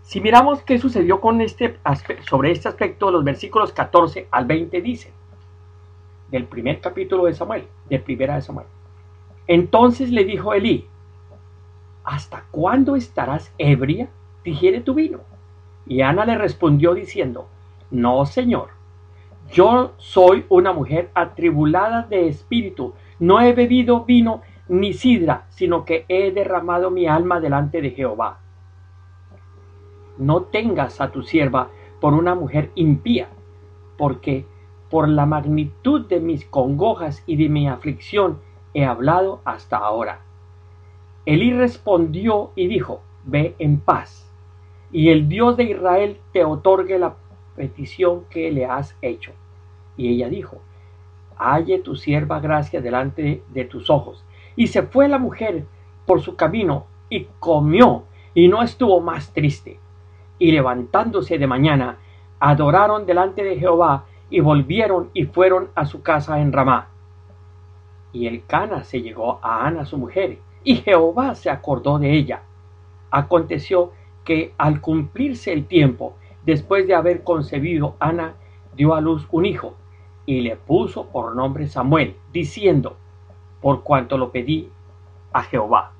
Si 0.04 0.22
miramos 0.22 0.62
qué 0.62 0.78
sucedió 0.78 1.20
con 1.20 1.42
este 1.42 1.80
sobre 2.28 2.52
este 2.52 2.68
aspecto, 2.68 3.10
los 3.10 3.24
versículos 3.24 3.72
14 3.72 4.28
al 4.30 4.46
20 4.46 4.82
dicen, 4.82 5.12
del 6.30 6.46
primer 6.46 6.80
capítulo 6.80 7.26
de 7.26 7.34
Samuel, 7.34 7.68
de 7.90 8.00
primera 8.00 8.36
de 8.36 8.42
Samuel. 8.42 8.68
Entonces 9.48 10.12
le 10.12 10.24
dijo 10.24 10.54
Elí, 10.54 10.88
¿hasta 12.04 12.46
cuándo 12.52 12.96
estarás 12.96 13.52
ebria? 13.58 14.10
Digiere 14.44 14.82
tu 14.82 14.94
vino. 14.94 15.20
Y 15.88 16.02
Ana 16.02 16.26
le 16.26 16.38
respondió 16.38 16.94
diciendo, 16.94 17.48
No, 17.90 18.26
Señor, 18.26 18.70
yo 19.52 19.94
soy 19.98 20.46
una 20.50 20.74
mujer 20.74 21.12
atribulada 21.14 22.04
de 22.04 22.28
espíritu, 22.28 22.94
no 23.20 23.42
he 23.42 23.54
bebido 23.54 24.06
vino 24.06 24.42
ni 24.68 24.94
sidra, 24.94 25.46
sino 25.50 25.86
que 25.86 26.06
he 26.08 26.32
derramado 26.32 26.90
mi 26.90 27.08
alma 27.08 27.40
delante 27.40 27.82
de 27.82 27.92
Jehová. 27.92 28.40
No 30.18 30.44
tengas 30.44 31.02
a 31.02 31.12
tu 31.12 31.24
sierva 31.24 31.70
por 32.00 32.14
una 32.14 32.36
mujer 32.36 32.72
impía, 32.76 33.30
porque 33.98 34.46
por 34.90 35.08
la 35.08 35.26
magnitud 35.26 36.08
de 36.08 36.20
mis 36.20 36.46
congojas 36.46 37.24
y 37.26 37.36
de 37.36 37.50
mi 37.50 37.68
aflicción 37.68 38.40
he 38.74 38.86
hablado 38.86 39.42
hasta 39.46 39.78
ahora. 39.78 40.22
Elí 41.26 41.54
respondió 41.54 42.52
y 42.56 42.68
dijo, 42.68 43.02
Ve 43.24 43.56
en 43.58 43.80
paz, 43.80 44.32
y 44.92 45.10
el 45.10 45.28
Dios 45.28 45.58
de 45.58 45.64
Israel 45.64 46.20
te 46.32 46.46
otorgue 46.46 47.00
la 47.00 47.16
petición 47.56 48.26
que 48.30 48.52
le 48.52 48.66
has 48.66 48.96
hecho. 49.02 49.32
Y 49.98 50.10
ella 50.10 50.30
dijo, 50.30 50.62
Halle 51.38 51.80
tu 51.80 51.96
sierva 51.96 52.40
gracia 52.40 52.82
delante 52.82 53.44
de 53.50 53.66
tus 53.66 53.90
ojos. 53.90 54.24
Y 54.56 54.68
se 54.68 54.84
fue 54.84 55.08
la 55.08 55.20
mujer 55.20 55.66
por 56.06 56.22
su 56.22 56.36
camino 56.36 56.86
y 57.10 57.28
comió, 57.40 58.06
y 58.34 58.48
no 58.48 58.64
estuvo 58.64 59.02
más 59.02 59.34
triste. 59.34 59.80
Y 60.40 60.52
levantándose 60.52 61.38
de 61.38 61.48
mañana, 61.48 61.98
adoraron 62.40 63.06
delante 63.06 63.44
de 63.44 63.58
Jehová, 63.58 64.06
y 64.30 64.40
volvieron 64.40 65.12
y 65.14 65.26
fueron 65.26 65.70
a 65.76 65.86
su 65.86 66.02
casa 66.02 66.40
en 66.42 66.52
Ramá. 66.52 66.90
Y 68.12 68.28
el 68.28 68.46
Cana 68.46 68.84
se 68.84 69.02
llegó 69.02 69.40
a 69.42 69.66
Ana 69.66 69.86
su 69.86 69.98
mujer, 69.98 70.40
y 70.64 70.78
Jehová 70.78 71.36
se 71.36 71.50
acordó 71.50 72.00
de 72.00 72.14
ella. 72.14 72.42
Aconteció 73.12 73.92
que 74.24 74.54
al 74.58 74.82
cumplirse 74.82 75.54
el 75.54 75.68
tiempo, 75.68 76.16
después 76.46 76.88
de 76.88 76.96
haber 76.96 77.24
concebido, 77.24 77.96
Ana 78.00 78.36
dio 78.76 78.94
a 78.94 79.02
luz 79.02 79.28
un 79.32 79.46
hijo, 79.46 79.76
y 80.26 80.42
le 80.42 80.56
puso 80.56 81.08
por 81.08 81.36
nombre 81.36 81.68
Samuel, 81.68 82.18
diciendo, 82.32 82.98
por 83.62 83.84
cuanto 83.84 84.18
lo 84.18 84.32
pedí 84.32 84.72
a 85.34 85.44
Jehová. 85.44 85.92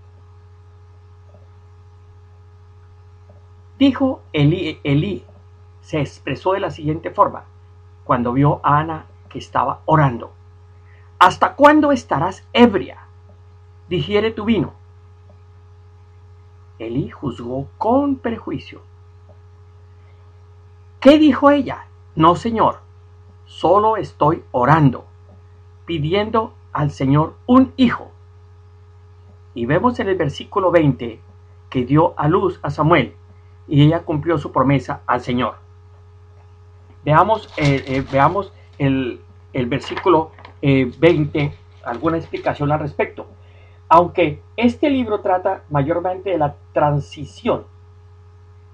Dijo 3.78 4.22
Elí, 4.32 4.80
Elí, 4.84 5.24
se 5.82 6.00
expresó 6.00 6.54
de 6.54 6.62
la 6.62 6.72
siguiente 6.72 7.12
forma, 7.12 7.46
cuando 8.04 8.34
vio 8.34 8.62
a 8.64 8.80
Ana 8.80 9.06
que 9.30 9.40
estaba 9.40 9.82
orando. 9.86 10.32
¿Hasta 11.20 11.56
cuándo 11.56 11.92
estarás 11.92 12.48
ebria? 12.54 13.00
Digiere 13.90 14.32
tu 14.32 14.46
vino. 14.46 14.74
Elí 16.80 17.10
juzgó 17.10 17.68
con 17.78 18.18
prejuicio. 18.18 18.82
¿Qué 21.00 21.20
dijo 21.20 21.52
ella? 21.52 21.88
No, 22.16 22.36
señor, 22.36 22.80
solo 23.46 23.98
estoy 23.98 24.44
orando, 24.52 25.06
pidiendo 25.86 26.54
al 26.74 26.92
Señor 26.92 27.36
un 27.46 27.74
hijo. 27.78 28.12
Y 29.54 29.66
vemos 29.66 30.00
en 30.00 30.10
el 30.10 30.16
versículo 30.16 30.72
20 30.72 31.20
que 31.70 31.86
dio 31.86 32.14
a 32.18 32.28
luz 32.28 32.60
a 32.64 32.70
Samuel 32.70 33.16
y 33.68 33.84
ella 33.84 34.04
cumplió 34.04 34.38
su 34.38 34.52
promesa 34.52 35.02
al 35.06 35.22
Señor. 35.22 35.56
Veamos, 37.04 37.54
eh, 37.58 37.84
eh, 37.88 38.04
veamos 38.12 38.52
el, 38.78 39.22
versículo 39.54 40.32
20, 40.62 41.40
eh, 41.40 41.54
alguna 41.84 42.18
explicación 42.18 42.72
al 42.72 42.80
respecto. 42.80 43.28
Aunque 43.88 44.42
este 44.58 44.90
libro 44.90 45.22
trata 45.22 45.64
mayormente 45.70 46.32
de 46.32 46.38
la 46.38 46.56
transición 46.74 47.66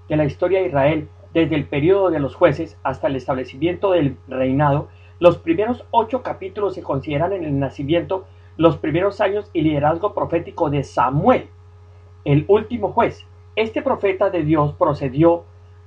de 0.08 0.16
la 0.16 0.24
historia 0.24 0.60
de 0.60 0.68
Israel 0.68 1.08
desde 1.32 1.54
el 1.54 1.64
periodo 1.66 2.10
de 2.10 2.20
los 2.20 2.34
jueces 2.34 2.78
hasta 2.82 3.06
el 3.06 3.16
establecimiento 3.16 3.92
del 3.92 4.16
reinado, 4.28 4.88
los 5.18 5.38
primeros 5.38 5.84
ocho 5.90 6.22
capítulos 6.22 6.74
se 6.74 6.82
consideran 6.82 7.32
en 7.32 7.44
el 7.44 7.58
nacimiento, 7.58 8.26
los 8.56 8.76
primeros 8.76 9.20
años 9.20 9.50
y 9.52 9.62
liderazgo 9.62 10.14
profético 10.14 10.68
de 10.68 10.82
Samuel, 10.82 11.48
el 12.24 12.44
último 12.48 12.92
juez. 12.92 13.24
Este 13.56 13.82
profeta 13.82 14.30
de 14.30 14.42
Dios 14.42 14.74
procedió 14.74 15.44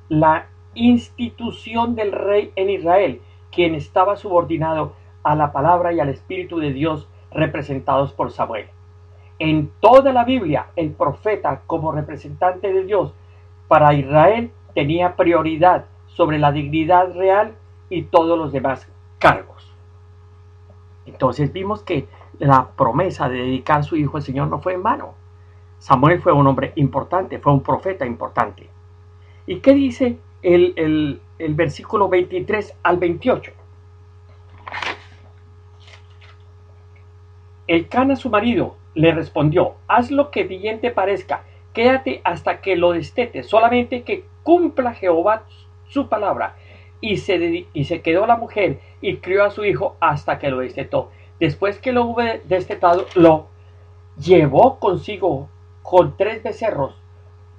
la 0.10 0.48
institución 0.74 1.96
del 1.96 2.12
rey 2.12 2.52
en 2.56 2.70
Israel, 2.70 3.22
quien 3.52 3.76
estaba 3.76 4.16
subordinado 4.16 4.94
a 5.24 5.36
la 5.36 5.52
palabra 5.52 5.94
y 5.94 6.00
al 6.00 6.10
Espíritu 6.10 6.60
de 6.60 6.72
Dios 6.72 7.08
representados 7.32 8.14
por 8.14 8.32
Samuel. 8.32 8.68
En 9.40 9.72
toda 9.80 10.14
la 10.14 10.24
Biblia, 10.24 10.68
el 10.76 10.92
profeta 10.92 11.64
como 11.68 11.92
representante 11.92 12.72
de 12.72 12.84
Dios 12.84 13.14
para 13.68 13.94
Israel 13.94 14.52
tenía 14.76 15.16
prioridad 15.16 15.86
sobre 16.06 16.38
la 16.38 16.52
dignidad 16.52 17.14
real 17.16 17.56
y 17.90 18.04
todos 18.04 18.38
los 18.38 18.52
demás 18.52 18.88
cargos. 19.18 19.74
Entonces 21.08 21.52
vimos 21.52 21.82
que 21.82 22.08
la 22.38 22.68
promesa 22.76 23.28
de 23.30 23.38
dedicar 23.38 23.80
a 23.80 23.84
su 23.84 23.96
hijo 23.96 24.18
al 24.18 24.24
Señor 24.24 24.50
no 24.50 24.60
fue 24.60 24.74
en 24.74 24.84
vano. 24.84 25.16
Samuel 25.80 26.22
fue 26.22 26.34
un 26.34 26.46
hombre 26.46 26.74
importante, 26.76 27.40
fue 27.40 27.54
un 27.54 27.64
profeta 27.64 28.06
importante. 28.06 28.70
¿Y 29.48 29.60
qué 29.60 29.74
dice 29.74 30.20
el, 30.46 31.22
versículo 31.40 32.08
23 32.08 32.76
al 32.84 32.98
28. 32.98 33.52
El 37.68 37.88
Cana, 37.88 38.16
su 38.16 38.30
marido, 38.30 38.76
le 38.94 39.12
respondió, 39.12 39.76
haz 39.88 40.12
lo 40.12 40.30
que 40.30 40.44
bien 40.44 40.80
te 40.82 40.92
parezca, 40.92 41.44
quédate 41.74 42.22
hasta 42.24 42.62
que 42.62 42.76
lo 42.76 42.92
destete, 42.92 43.44
solamente 43.44 44.04
que 44.04 44.24
cumpla 44.46 44.94
Jehová 44.94 45.44
su 45.90 46.08
palabra. 46.08 46.56
Y 47.02 47.18
se, 47.18 47.68
y 47.74 47.84
se 47.84 48.02
quedó 48.02 48.26
la 48.26 48.38
mujer 48.38 48.80
y 49.02 49.18
crió 49.18 49.44
a 49.44 49.52
su 49.52 49.66
hijo 49.66 49.98
hasta 50.00 50.40
que 50.40 50.50
lo 50.50 50.60
destetó. 50.60 51.10
Después 51.40 51.80
que 51.80 51.92
lo 51.92 52.06
hubo 52.06 52.22
destetado, 52.46 53.06
lo 53.16 53.48
llevó 54.18 54.80
consigo 54.80 55.50
con 55.84 56.16
tres 56.16 56.42
becerros, 56.42 56.96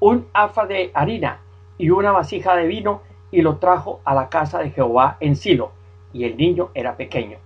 un 0.01 0.27
afa 0.33 0.67
de 0.67 0.91
harina 0.95 1.41
y 1.77 1.91
una 1.91 2.13
vasija 2.13 2.57
de 2.57 2.67
vino 2.67 3.03
y 3.31 3.43
lo 3.43 3.59
trajo 3.59 4.01
a 4.05 4.15
la 4.15 4.29
casa 4.29 4.61
de 4.61 4.71
Jehová 4.71 5.17
en 5.21 5.37
Silo, 5.37 5.73
y 6.13 6.25
el 6.25 6.37
niño 6.37 6.71
era 6.75 6.97
pequeño. 6.97 7.39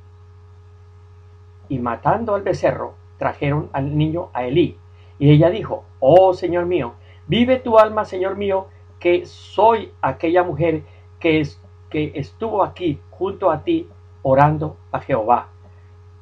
Y 1.69 1.79
matando 1.79 2.35
al 2.35 2.43
becerro, 2.43 2.95
trajeron 3.19 3.71
al 3.73 3.97
niño 3.97 4.31
a 4.33 4.45
Elí, 4.45 4.79
y 5.19 5.31
ella 5.31 5.51
dijo, 5.51 5.85
Oh 5.99 6.33
Señor 6.35 6.67
mío, 6.67 6.95
vive 7.27 7.59
tu 7.59 7.79
alma, 7.79 8.05
Señor 8.05 8.37
mío, 8.37 8.69
que 9.01 9.27
soy 9.27 9.93
aquella 10.03 10.45
mujer 10.45 10.85
que, 11.19 11.41
es, 11.41 11.61
que 11.89 12.13
estuvo 12.15 12.63
aquí 12.63 13.01
junto 13.11 13.51
a 13.51 13.65
ti 13.65 13.89
orando 14.23 14.77
a 14.93 15.01
Jehová. 15.01 15.49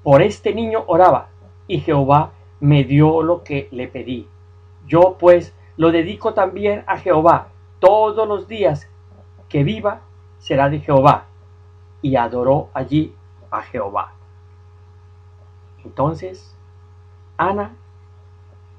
Por 0.03 0.23
este 0.23 0.55
niño 0.55 0.85
oraba, 0.87 1.29
y 1.67 1.81
Jehová 1.81 2.33
me 2.61 2.85
dio 2.85 3.23
lo 3.23 3.43
que 3.45 3.69
le 3.73 3.89
pedí. 3.89 4.27
Yo 4.87 5.17
pues 5.19 5.55
lo 5.77 5.93
dedico 5.93 6.33
también 6.33 6.85
a 6.87 6.97
Jehová, 6.99 7.49
todos 7.79 8.27
los 8.27 8.49
días 8.49 8.89
que 9.49 9.65
viva 9.65 10.01
será 10.39 10.71
de 10.71 10.81
Jehová. 10.81 11.27
Y 12.01 12.17
adoró 12.17 12.71
allí 12.75 13.15
a 13.51 13.63
Jehová. 13.63 14.15
Entonces, 15.85 16.57
Ana 17.37 17.77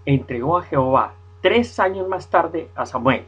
entregó 0.05 0.57
a 0.57 0.63
Jehová 0.63 1.13
tres 1.41 1.79
años 1.79 2.07
más 2.07 2.29
tarde 2.29 2.69
a 2.75 2.85
Samuel. 2.85 3.25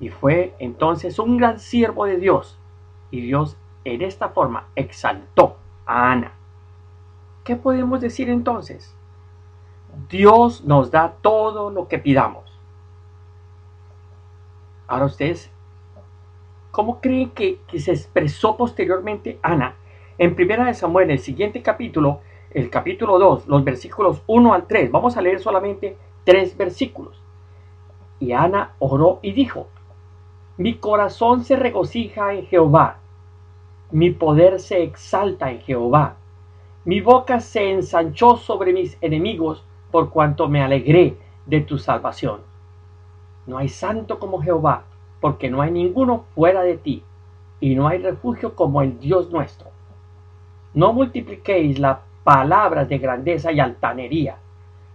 Y 0.00 0.10
fue 0.10 0.54
entonces 0.58 1.18
un 1.18 1.36
gran 1.36 1.58
siervo 1.58 2.06
de 2.06 2.18
Dios. 2.18 2.58
Y 3.10 3.20
Dios 3.20 3.56
en 3.84 4.02
esta 4.02 4.30
forma 4.30 4.68
exaltó 4.74 5.56
a 5.86 6.10
Ana. 6.12 6.32
¿Qué 7.44 7.56
podemos 7.56 8.00
decir 8.00 8.28
entonces? 8.28 8.94
Dios 10.08 10.64
nos 10.64 10.90
da 10.90 11.16
todo 11.22 11.70
lo 11.70 11.88
que 11.88 11.98
pidamos. 11.98 12.44
Ahora 14.88 15.06
ustedes, 15.06 15.50
¿cómo 16.70 17.00
creen 17.00 17.30
que, 17.30 17.60
se 17.78 17.92
expresó 17.92 18.56
posteriormente 18.56 19.38
Ana? 19.42 19.76
En 20.18 20.34
Primera 20.34 20.64
de 20.64 20.74
Samuel, 20.74 21.10
el 21.10 21.18
siguiente 21.18 21.62
capítulo, 21.62 22.20
el 22.50 22.70
capítulo 22.70 23.18
2, 23.18 23.48
los 23.48 23.64
versículos 23.64 24.22
1 24.26 24.54
al 24.54 24.66
3, 24.66 24.90
vamos 24.90 25.16
a 25.16 25.22
leer 25.22 25.40
solamente 25.40 25.96
tres 26.24 26.56
versículos. 26.56 27.20
Y 28.18 28.32
Ana 28.32 28.74
oró 28.78 29.18
y 29.22 29.32
dijo, 29.32 29.68
mi 30.58 30.74
corazón 30.78 31.44
se 31.44 31.56
regocija 31.56 32.32
en 32.32 32.46
Jehová, 32.46 32.98
mi 33.90 34.10
poder 34.10 34.58
se 34.58 34.82
exalta 34.82 35.50
en 35.50 35.60
Jehová, 35.60 36.16
Mi 36.84 37.00
boca 37.00 37.40
se 37.40 37.72
ensanchó 37.72 38.36
sobre 38.36 38.72
mis 38.72 38.96
enemigos 39.00 39.64
por 39.90 40.10
cuanto 40.10 40.48
me 40.48 40.62
alegré 40.62 41.16
de 41.44 41.60
tu 41.60 41.78
salvación. 41.78 42.42
No 43.44 43.58
hay 43.58 43.68
santo 43.68 44.20
como 44.20 44.40
Jehová, 44.40 44.84
porque 45.20 45.50
no 45.50 45.62
hay 45.62 45.72
ninguno 45.72 46.26
fuera 46.36 46.62
de 46.62 46.78
ti, 46.78 47.02
y 47.58 47.74
no 47.74 47.88
hay 47.88 47.98
refugio 47.98 48.54
como 48.54 48.82
el 48.82 49.00
Dios 49.00 49.30
nuestro. 49.30 49.70
No 50.74 50.92
multipliquéis 50.92 51.80
las 51.80 51.98
palabras 52.22 52.88
de 52.88 52.98
grandeza 52.98 53.50
y 53.50 53.58
altanería. 53.58 54.36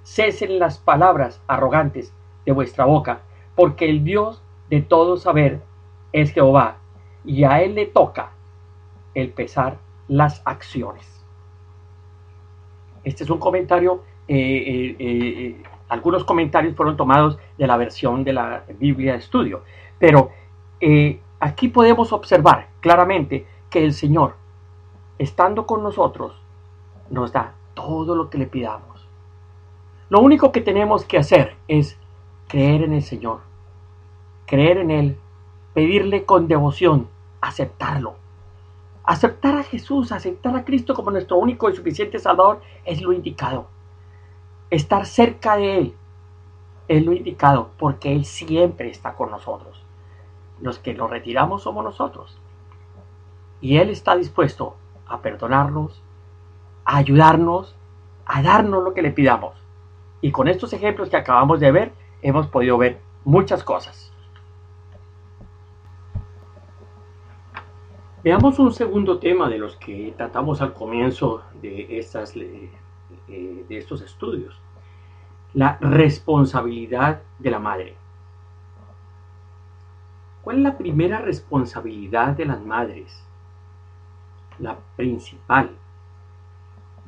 Cesen 0.03 0.59
las 0.59 0.77
palabras 0.77 1.41
arrogantes 1.45 2.13
de 2.45 2.53
vuestra 2.53 2.85
boca, 2.85 3.19
porque 3.53 3.89
el 3.89 4.05
Dios 4.05 4.41
de 4.71 4.81
todo 4.81 5.17
saber 5.17 5.61
es 6.13 6.31
Jehová, 6.31 6.77
y 7.25 7.43
a 7.43 7.61
él 7.61 7.75
le 7.75 7.85
toca 7.85 8.31
el 9.13 9.29
pesar 9.29 9.77
las 10.07 10.41
acciones. 10.45 11.05
Este 13.03 13.25
es 13.25 13.29
un 13.29 13.37
comentario, 13.37 14.03
eh, 14.29 14.37
eh, 14.37 14.95
eh, 14.97 15.63
algunos 15.89 16.23
comentarios 16.23 16.73
fueron 16.73 16.95
tomados 16.95 17.37
de 17.57 17.67
la 17.67 17.75
versión 17.75 18.23
de 18.23 18.31
la 18.31 18.63
Biblia 18.79 19.11
de 19.11 19.17
estudio, 19.19 19.63
pero 19.99 20.31
aquí 21.39 21.67
podemos 21.67 22.13
observar 22.13 22.69
claramente 22.79 23.45
que 23.69 23.83
el 23.83 23.93
Señor, 23.93 24.35
estando 25.19 25.65
con 25.65 25.83
nosotros, 25.83 26.41
nos 27.09 27.33
da 27.33 27.55
todo 27.73 28.15
lo 28.15 28.29
que 28.29 28.37
le 28.37 28.47
pidamos. 28.47 29.05
Lo 30.09 30.21
único 30.21 30.53
que 30.53 30.61
tenemos 30.61 31.03
que 31.03 31.17
hacer 31.17 31.57
es 31.67 31.99
creer 32.47 32.83
en 32.83 32.93
el 32.93 33.03
Señor, 33.03 33.50
creer 34.51 34.79
en 34.79 34.91
Él, 34.91 35.17
pedirle 35.73 36.25
con 36.25 36.49
devoción, 36.49 37.07
aceptarlo. 37.39 38.15
Aceptar 39.05 39.55
a 39.55 39.63
Jesús, 39.63 40.11
aceptar 40.11 40.53
a 40.57 40.65
Cristo 40.65 40.93
como 40.93 41.09
nuestro 41.09 41.37
único 41.37 41.69
y 41.69 41.75
suficiente 41.77 42.19
Salvador 42.19 42.59
es 42.83 43.01
lo 43.01 43.13
indicado. 43.13 43.67
Estar 44.69 45.05
cerca 45.05 45.55
de 45.55 45.77
Él 45.77 45.95
es 46.89 47.05
lo 47.05 47.13
indicado 47.13 47.69
porque 47.77 48.13
Él 48.13 48.25
siempre 48.25 48.89
está 48.89 49.13
con 49.13 49.31
nosotros. 49.31 49.85
Los 50.59 50.79
que 50.79 50.93
nos 50.93 51.09
retiramos 51.09 51.63
somos 51.63 51.85
nosotros. 51.85 52.37
Y 53.61 53.77
Él 53.77 53.89
está 53.89 54.17
dispuesto 54.17 54.75
a 55.07 55.21
perdonarnos, 55.21 56.03
a 56.83 56.97
ayudarnos, 56.97 57.73
a 58.25 58.41
darnos 58.41 58.83
lo 58.83 58.93
que 58.93 59.01
le 59.01 59.11
pidamos. 59.11 59.53
Y 60.19 60.31
con 60.33 60.49
estos 60.49 60.73
ejemplos 60.73 61.09
que 61.09 61.15
acabamos 61.15 61.61
de 61.61 61.71
ver, 61.71 61.93
hemos 62.21 62.47
podido 62.47 62.77
ver 62.77 62.99
muchas 63.23 63.63
cosas. 63.63 64.10
Veamos 68.23 68.59
un 68.59 68.71
segundo 68.71 69.17
tema 69.17 69.49
de 69.49 69.57
los 69.57 69.75
que 69.77 70.13
tratamos 70.15 70.61
al 70.61 70.75
comienzo 70.75 71.41
de, 71.59 71.97
estas, 71.97 72.35
eh, 72.35 72.69
de 73.27 73.77
estos 73.77 74.03
estudios. 74.03 74.55
La 75.55 75.79
responsabilidad 75.81 77.23
de 77.39 77.49
la 77.49 77.57
madre. 77.57 77.95
¿Cuál 80.43 80.57
es 80.57 80.61
la 80.61 80.77
primera 80.77 81.17
responsabilidad 81.19 82.37
de 82.37 82.45
las 82.45 82.61
madres? 82.61 83.25
La 84.59 84.77
principal. 84.95 85.71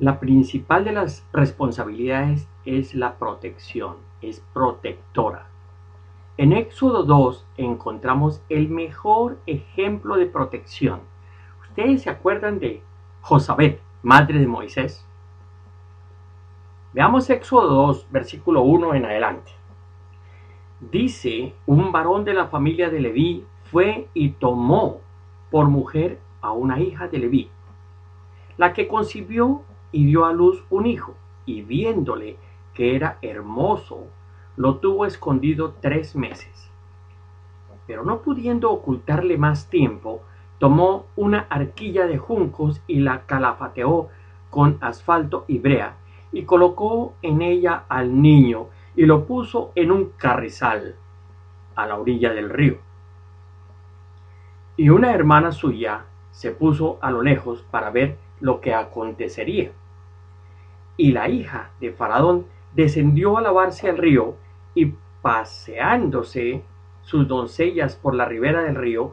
La 0.00 0.18
principal 0.18 0.84
de 0.84 0.92
las 0.92 1.24
responsabilidades 1.32 2.48
es 2.64 2.92
la 2.92 3.14
protección, 3.18 3.98
es 4.20 4.42
protectora. 4.52 5.46
En 6.36 6.52
Éxodo 6.52 7.04
2 7.04 7.46
encontramos 7.58 8.42
el 8.48 8.68
mejor 8.68 9.38
ejemplo 9.46 10.16
de 10.16 10.26
protección. 10.26 11.02
¿Ustedes 11.62 12.02
se 12.02 12.10
acuerdan 12.10 12.58
de 12.58 12.82
Josabet, 13.20 13.80
madre 14.02 14.40
de 14.40 14.48
Moisés? 14.48 15.06
Veamos 16.92 17.30
Éxodo 17.30 17.68
2, 17.86 18.08
versículo 18.10 18.62
1 18.62 18.94
en 18.94 19.04
adelante. 19.04 19.52
Dice, 20.80 21.54
un 21.66 21.92
varón 21.92 22.24
de 22.24 22.34
la 22.34 22.48
familia 22.48 22.90
de 22.90 22.98
Leví 22.98 23.46
fue 23.70 24.08
y 24.12 24.30
tomó 24.30 25.02
por 25.52 25.68
mujer 25.68 26.18
a 26.40 26.50
una 26.50 26.80
hija 26.80 27.06
de 27.06 27.18
Leví, 27.18 27.50
la 28.56 28.72
que 28.72 28.88
concibió 28.88 29.62
y 29.92 30.04
dio 30.06 30.24
a 30.24 30.32
luz 30.32 30.64
un 30.68 30.86
hijo, 30.86 31.14
y 31.46 31.62
viéndole 31.62 32.38
que 32.74 32.96
era 32.96 33.18
hermoso, 33.22 34.08
lo 34.56 34.76
tuvo 34.76 35.06
escondido 35.06 35.74
tres 35.80 36.14
meses. 36.16 36.70
Pero 37.86 38.04
no 38.04 38.22
pudiendo 38.22 38.70
ocultarle 38.70 39.36
más 39.36 39.68
tiempo, 39.68 40.22
tomó 40.58 41.06
una 41.16 41.46
arquilla 41.50 42.06
de 42.06 42.18
juncos 42.18 42.80
y 42.86 43.00
la 43.00 43.26
calafateó 43.26 44.08
con 44.50 44.78
asfalto 44.80 45.44
y 45.48 45.58
brea, 45.58 45.96
y 46.32 46.44
colocó 46.44 47.14
en 47.22 47.42
ella 47.42 47.84
al 47.88 48.20
niño 48.22 48.68
y 48.96 49.06
lo 49.06 49.26
puso 49.26 49.72
en 49.74 49.90
un 49.90 50.10
carrizal 50.16 50.96
a 51.74 51.86
la 51.86 51.98
orilla 51.98 52.32
del 52.32 52.50
río. 52.50 52.78
Y 54.76 54.88
una 54.88 55.12
hermana 55.12 55.52
suya 55.52 56.06
se 56.30 56.50
puso 56.50 56.98
a 57.00 57.10
lo 57.10 57.22
lejos 57.22 57.62
para 57.70 57.90
ver 57.90 58.16
lo 58.40 58.60
que 58.60 58.74
acontecería. 58.74 59.72
Y 60.96 61.12
la 61.12 61.28
hija 61.28 61.70
de 61.80 61.92
Faradón 61.92 62.46
descendió 62.74 63.38
a 63.38 63.40
lavarse 63.40 63.88
al 63.88 63.98
río 63.98 64.36
y 64.74 64.94
paseándose 65.22 66.62
sus 67.02 67.28
doncellas 67.28 67.96
por 67.96 68.14
la 68.14 68.24
ribera 68.24 68.62
del 68.62 68.74
río, 68.74 69.12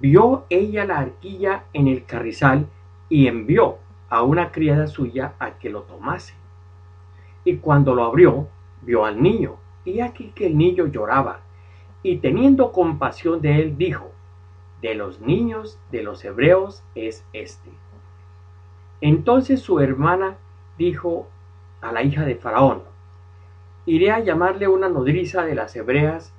vio 0.00 0.44
ella 0.50 0.84
la 0.84 0.98
arquilla 0.98 1.64
en 1.72 1.88
el 1.88 2.04
carrizal 2.04 2.66
y 3.08 3.26
envió 3.26 3.78
a 4.08 4.22
una 4.22 4.52
criada 4.52 4.86
suya 4.86 5.34
a 5.38 5.58
que 5.58 5.70
lo 5.70 5.82
tomase. 5.82 6.34
Y 7.44 7.56
cuando 7.56 7.94
lo 7.94 8.04
abrió, 8.04 8.48
vio 8.82 9.04
al 9.04 9.22
niño, 9.22 9.56
y 9.84 10.00
aquí 10.00 10.32
que 10.34 10.46
el 10.46 10.56
niño 10.56 10.86
lloraba, 10.86 11.40
y 12.02 12.18
teniendo 12.18 12.72
compasión 12.72 13.40
de 13.40 13.60
él, 13.60 13.76
dijo, 13.76 14.10
de 14.82 14.94
los 14.94 15.20
niños 15.20 15.78
de 15.90 16.02
los 16.02 16.24
hebreos 16.24 16.84
es 16.94 17.24
este. 17.32 17.70
Entonces 19.00 19.60
su 19.60 19.80
hermana 19.80 20.36
dijo 20.76 21.26
a 21.80 21.92
la 21.92 22.02
hija 22.02 22.24
de 22.24 22.36
Faraón, 22.36 22.82
iré 23.86 24.10
a 24.10 24.20
llamarle 24.20 24.68
una 24.68 24.88
nodriza 24.88 25.44
de 25.44 25.54
las 25.54 25.74
hebreas 25.76 26.32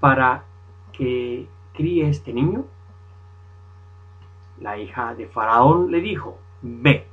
para 0.00 0.44
que 0.92 1.48
críe 1.72 2.08
este 2.08 2.32
niño? 2.32 2.64
La 4.60 4.78
hija 4.78 5.14
de 5.14 5.26
Faraón 5.26 5.90
le 5.90 6.00
dijo, 6.00 6.38
ve. 6.62 7.06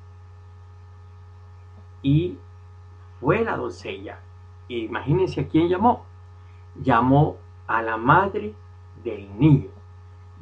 Y 2.04 2.38
fue 3.20 3.44
la 3.44 3.58
doncella. 3.58 4.20
Imagínense 4.68 5.42
a 5.42 5.48
quién 5.48 5.68
llamó. 5.68 6.06
Llamó 6.82 7.38
a 7.68 7.82
la 7.82 7.98
madre 7.98 8.54
del 9.04 9.38
niño. 9.38 9.70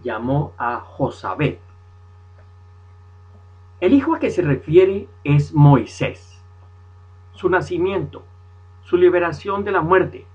Llamó 0.03 0.53
a 0.57 0.79
Josabet. 0.79 1.59
El 3.79 3.93
hijo 3.93 4.15
a 4.15 4.19
que 4.19 4.29
se 4.29 4.41
refiere 4.41 5.07
es 5.23 5.53
Moisés. 5.53 6.41
Su 7.33 7.49
nacimiento 7.49 8.23
su 8.89 8.97
liberación 8.97 9.63
de 9.63 9.71
la 9.71 9.81
muerte 9.81 10.25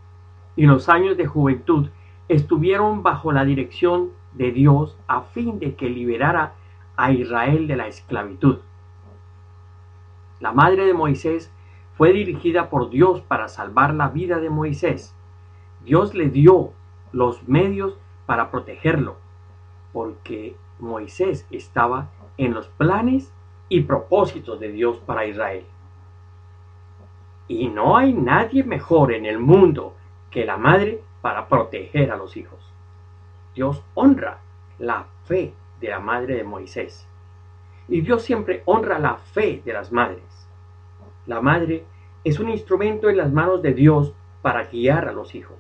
y 0.55 0.67
los 0.67 0.89
años 0.89 1.17
de 1.17 1.27
juventud 1.27 1.89
estuvieron 2.29 3.03
bajo 3.03 3.33
la 3.33 3.45
dirección 3.45 4.11
de 4.33 4.53
Dios 4.53 4.97
a 5.09 5.23
fin 5.23 5.59
de 5.59 5.75
que 5.75 5.91
liberara 5.91 6.55
a 6.97 7.11
Israel 7.11 7.67
de 7.67 7.75
la 7.75 7.89
esclavitud. 7.89 8.59
La 10.39 10.53
madre 10.53 10.87
de 10.87 10.95
Moisés 10.95 11.53
fue 11.97 12.13
dirigida 12.13 12.71
por 12.71 12.91
Dios 12.91 13.23
para 13.23 13.49
salvar 13.49 13.93
la 13.93 14.09
vida 14.11 14.39
de 14.39 14.51
Moisés. 14.51 15.17
Dios 15.85 16.15
le 16.15 16.29
dio 16.29 16.71
los 17.11 17.49
medios 17.49 17.99
para 18.25 18.53
protegerlo, 18.53 19.17
porque 19.93 20.55
Moisés 20.79 21.45
estaba 21.51 22.11
en 22.37 22.55
los 22.55 22.69
planes 22.69 23.33
y 23.69 23.81
propósitos 23.81 24.61
de 24.61 24.71
Dios 24.71 24.99
para 24.99 25.27
Israel. 25.27 25.65
Y 27.49 27.69
no 27.69 27.97
hay 27.97 28.13
nadie 28.13 28.65
mejor 28.65 29.13
en 29.13 29.27
el 29.27 29.39
mundo 29.39 29.95
que 30.31 30.45
la 30.45 30.57
madre 30.57 31.03
para 31.21 31.49
proteger 31.49 32.11
a 32.11 32.17
los 32.17 32.37
hijos. 32.37 32.59
Dios 33.55 33.83
honra 33.95 34.41
la 34.79 35.07
fe 35.25 35.55
de 35.81 35.89
la 35.89 36.01
madre 36.01 36.37
de 36.37 36.45
Moisés. 36.45 37.07
Y 37.89 38.01
Dios 38.01 38.23
siempre 38.23 38.63
honra 38.65 38.99
la 38.99 39.17
fe 39.17 39.63
de 39.65 39.73
las 39.73 39.93
madres. 39.93 40.49
La 41.27 41.41
madre 41.41 41.85
es 42.25 42.41
un 42.41 42.49
instrumento 42.49 43.09
en 43.09 43.19
las 43.19 43.31
manos 43.31 43.63
de 43.63 43.75
Dios 43.75 44.15
para 44.43 44.65
guiar 44.65 45.09
a 45.09 45.13
los 45.13 45.35
hijos. 45.35 45.59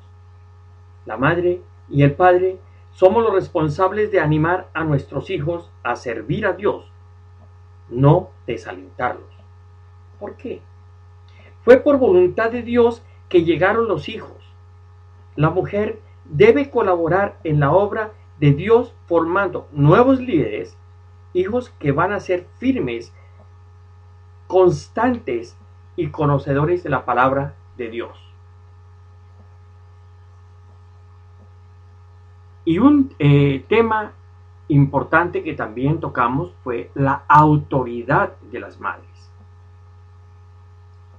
La 1.06 1.16
madre 1.16 1.60
y 1.88 2.02
el 2.02 2.14
padre 2.14 2.58
somos 2.92 3.22
los 3.22 3.34
responsables 3.34 4.10
de 4.10 4.20
animar 4.20 4.68
a 4.72 4.84
nuestros 4.84 5.28
hijos 5.30 5.70
a 5.82 5.96
servir 5.96 6.46
a 6.46 6.52
Dios, 6.52 6.90
no 7.90 8.30
desalentarlos. 8.46 9.30
¿Por 10.18 10.36
qué? 10.36 10.62
Fue 11.64 11.78
por 11.78 11.98
voluntad 11.98 12.50
de 12.50 12.62
Dios 12.62 13.02
que 13.28 13.42
llegaron 13.42 13.88
los 13.88 14.08
hijos. 14.08 14.54
La 15.34 15.50
mujer 15.50 16.00
debe 16.24 16.70
colaborar 16.70 17.38
en 17.42 17.60
la 17.60 17.72
obra 17.72 18.12
de 18.38 18.52
Dios 18.52 18.94
formando 19.06 19.68
nuevos 19.72 20.20
líderes, 20.20 20.76
hijos 21.32 21.70
que 21.78 21.92
van 21.92 22.12
a 22.12 22.20
ser 22.20 22.46
firmes 22.58 23.12
constantes 24.46 25.56
y 25.96 26.08
conocedores 26.08 26.82
de 26.82 26.90
la 26.90 27.04
palabra 27.04 27.54
de 27.76 27.88
Dios. 27.88 28.18
Y 32.66 32.78
un 32.78 33.14
eh, 33.18 33.64
tema 33.68 34.12
importante 34.68 35.42
que 35.42 35.54
también 35.54 36.00
tocamos 36.00 36.54
fue 36.62 36.90
la 36.94 37.24
autoridad 37.28 38.36
de 38.50 38.60
las 38.60 38.80
madres. 38.80 39.13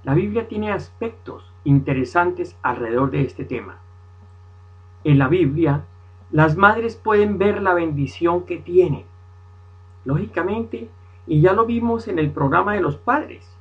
La 0.06 0.14
Biblia 0.14 0.46
tiene 0.46 0.70
aspectos 0.70 1.52
interesantes 1.64 2.56
alrededor 2.62 3.10
de 3.10 3.22
este 3.22 3.44
tema. 3.44 3.80
En 5.02 5.18
la 5.18 5.26
Biblia, 5.26 5.84
las 6.30 6.56
madres 6.56 6.94
pueden 6.94 7.38
ver 7.38 7.60
la 7.60 7.74
bendición 7.74 8.46
que 8.46 8.58
tienen. 8.58 9.02
Lógicamente, 10.04 10.88
y 11.26 11.40
ya 11.40 11.54
lo 11.54 11.66
vimos 11.66 12.06
en 12.06 12.20
el 12.20 12.30
programa 12.30 12.74
de 12.74 12.82
los 12.82 12.96
padres, 12.96 13.52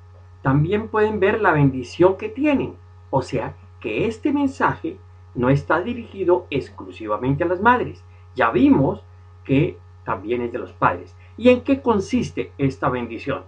también 0.43 0.88
pueden 0.88 1.19
ver 1.19 1.41
la 1.41 1.51
bendición 1.51 2.15
que 2.15 2.29
tienen. 2.29 2.75
O 3.10 3.23
sea, 3.23 3.55
que 3.79 4.05
este 4.05 4.31
mensaje 4.31 4.99
no 5.34 5.49
está 5.49 5.81
dirigido 5.81 6.45
exclusivamente 6.51 7.43
a 7.43 7.47
las 7.47 7.60
madres. 7.60 8.03
Ya 8.36 8.51
vimos 8.51 9.03
que 9.43 9.79
también 10.03 10.43
es 10.43 10.51
de 10.51 10.60
los 10.60 10.73
padres. 10.73 11.15
¿Y 11.38 11.49
en 11.49 11.62
qué 11.62 11.81
consiste 11.81 12.51
esta 12.60 12.89
bendición? 12.89 13.41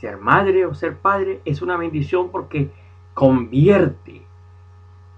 Ser 0.00 0.16
madre 0.16 0.64
o 0.64 0.72
ser 0.72 0.96
padre 0.96 1.42
es 1.44 1.60
una 1.60 1.76
bendición 1.76 2.30
porque 2.30 2.70
convierte 3.12 4.22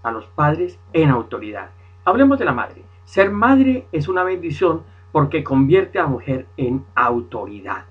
a 0.02 0.10
los 0.10 0.26
padres 0.26 0.76
en 0.92 1.08
autoridad. 1.08 1.70
Hablemos 2.04 2.36
de 2.40 2.46
la 2.46 2.52
madre. 2.52 2.82
Ser 3.04 3.30
madre 3.30 3.86
es 3.92 4.08
una 4.08 4.24
bendición 4.24 4.82
porque 5.12 5.44
convierte 5.44 6.00
a 6.00 6.02
la 6.02 6.08
mujer 6.08 6.48
en 6.56 6.84
autoridad. 6.96 7.84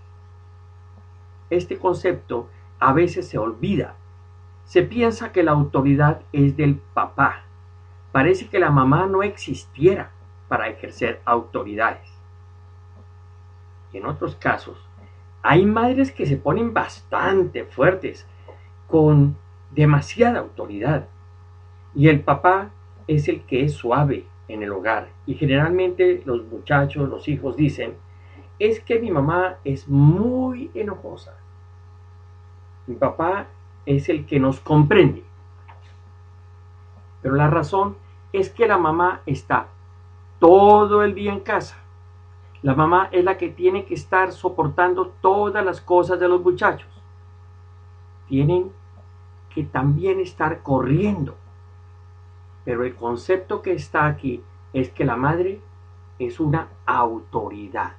Este 1.49 1.79
concepto 1.79 2.49
a 2.77 2.91
veces 2.91 3.25
se 3.25 3.37
olvida. 3.37 3.95
Se 4.65 4.83
piensa 4.83 5.31
que 5.31 5.43
la 5.43 5.51
autoridad 5.51 6.23
es 6.33 6.57
del 6.57 6.75
papá. 6.75 7.43
Parece 8.11 8.49
que 8.49 8.59
la 8.59 8.69
mamá 8.69 9.05
no 9.05 9.23
existiera 9.23 10.11
para 10.49 10.67
ejercer 10.67 11.21
autoridades. 11.23 12.11
En 13.93 14.05
otros 14.05 14.35
casos, 14.35 14.90
hay 15.43 15.65
madres 15.65 16.11
que 16.11 16.25
se 16.25 16.37
ponen 16.37 16.73
bastante 16.73 17.65
fuertes, 17.65 18.27
con 18.87 19.37
demasiada 19.71 20.39
autoridad. 20.39 21.07
Y 21.95 22.09
el 22.09 22.21
papá 22.21 22.71
es 23.07 23.27
el 23.27 23.41
que 23.43 23.63
es 23.63 23.73
suave 23.73 24.25
en 24.47 24.63
el 24.63 24.71
hogar. 24.71 25.09
Y 25.25 25.35
generalmente 25.35 26.21
los 26.25 26.43
muchachos, 26.45 27.09
los 27.09 27.27
hijos 27.27 27.55
dicen, 27.55 27.95
es 28.59 28.79
que 28.79 28.99
mi 28.99 29.09
mamá 29.09 29.57
es 29.63 29.87
muy 29.87 30.69
enojosa. 30.73 31.35
Mi 32.85 32.95
papá 32.95 33.47
es 33.85 34.09
el 34.09 34.25
que 34.25 34.39
nos 34.39 34.59
comprende. 34.59 35.23
Pero 37.21 37.35
la 37.35 37.47
razón 37.47 37.97
es 38.33 38.49
que 38.49 38.67
la 38.67 38.77
mamá 38.77 39.21
está 39.25 39.67
todo 40.39 41.03
el 41.03 41.15
día 41.15 41.31
en 41.31 41.39
casa. 41.39 41.80
La 42.63 42.75
mamá 42.75 43.09
es 43.11 43.23
la 43.23 43.37
que 43.37 43.49
tiene 43.49 43.85
que 43.85 43.95
estar 43.95 44.31
soportando 44.31 45.13
todas 45.21 45.65
las 45.65 45.81
cosas 45.81 46.19
de 46.19 46.27
los 46.27 46.41
muchachos. 46.41 46.89
Tienen 48.27 48.71
que 49.49 49.63
también 49.63 50.19
estar 50.19 50.61
corriendo. 50.61 51.35
Pero 52.63 52.83
el 52.83 52.95
concepto 52.95 53.61
que 53.61 53.73
está 53.73 54.05
aquí 54.05 54.43
es 54.73 54.89
que 54.89 55.05
la 55.05 55.15
madre 55.15 55.59
es 56.19 56.39
una 56.39 56.67
autoridad. 56.85 57.93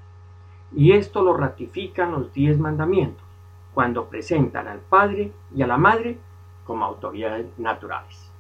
Y 0.75 0.93
esto 0.93 1.23
lo 1.23 1.37
ratifican 1.37 2.13
los 2.13 2.33
diez 2.33 2.59
mandamientos, 2.59 3.27
cuando 3.75 4.07
presentan 4.07 4.69
al 4.69 4.79
padre 4.79 5.33
y 5.55 5.63
a 5.63 5.67
la 5.67 5.77
madre 5.77 6.19
como 6.65 6.85
autoridades 6.85 7.47
naturales. 7.59 8.32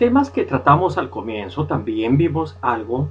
Temas 0.00 0.30
que 0.30 0.44
tratamos 0.44 0.96
al 0.96 1.10
comienzo 1.10 1.66
también 1.66 2.16
vimos 2.16 2.56
algo 2.62 3.10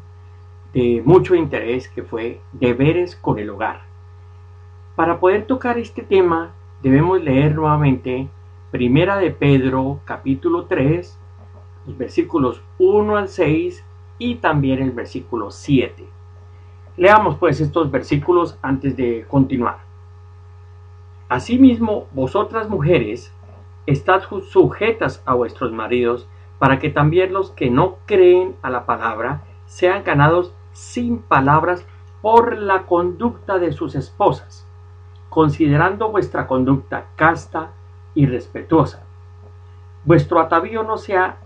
de 0.73 1.03
mucho 1.05 1.35
interés 1.35 1.87
que 1.87 2.01
fue 2.01 2.41
deberes 2.51 3.15
con 3.15 3.37
el 3.37 3.51
hogar. 3.51 3.81
Para 4.95 5.19
poder 5.19 5.45
tocar 5.45 5.77
este 5.77 6.01
tema 6.01 6.49
debemos 6.81 7.21
leer 7.21 7.53
nuevamente 7.53 8.27
Primera 8.71 9.17
de 9.17 9.29
Pedro 9.29 9.99
capítulo 10.03 10.65
3, 10.65 11.15
los 11.85 11.95
versículos 11.95 12.63
1 12.79 13.17
al 13.17 13.29
6 13.29 13.85
y 14.17 14.35
también 14.37 14.81
el 14.81 14.89
versículo 14.89 15.51
7. 15.51 16.07
Leamos 16.97 17.37
pues 17.37 17.61
estos 17.61 17.91
versículos 17.91 18.57
antes 18.63 18.97
de 18.97 19.25
continuar. 19.27 19.77
Asimismo, 21.29 22.07
vosotras 22.13 22.67
mujeres, 22.67 23.31
estad 23.85 24.23
sujetas 24.49 25.21
a 25.27 25.35
vuestros 25.35 25.71
maridos, 25.71 26.27
para 26.59 26.77
que 26.77 26.89
también 26.89 27.33
los 27.33 27.51
que 27.51 27.71
no 27.71 27.95
creen 28.05 28.55
a 28.61 28.69
la 28.69 28.85
palabra 28.85 29.43
sean 29.65 30.03
ganados 30.03 30.53
sin 30.73 31.19
palabras 31.19 31.85
por 32.21 32.57
la 32.57 32.85
conducta 32.85 33.57
de 33.59 33.71
sus 33.71 33.95
esposas, 33.95 34.67
considerando 35.29 36.11
vuestra 36.11 36.47
conducta 36.47 37.05
casta 37.15 37.71
y 38.13 38.25
respetuosa. 38.25 39.03
Vuestro 40.03 40.39
atavío 40.39 40.83
no 40.83 40.97
sea 40.97 41.37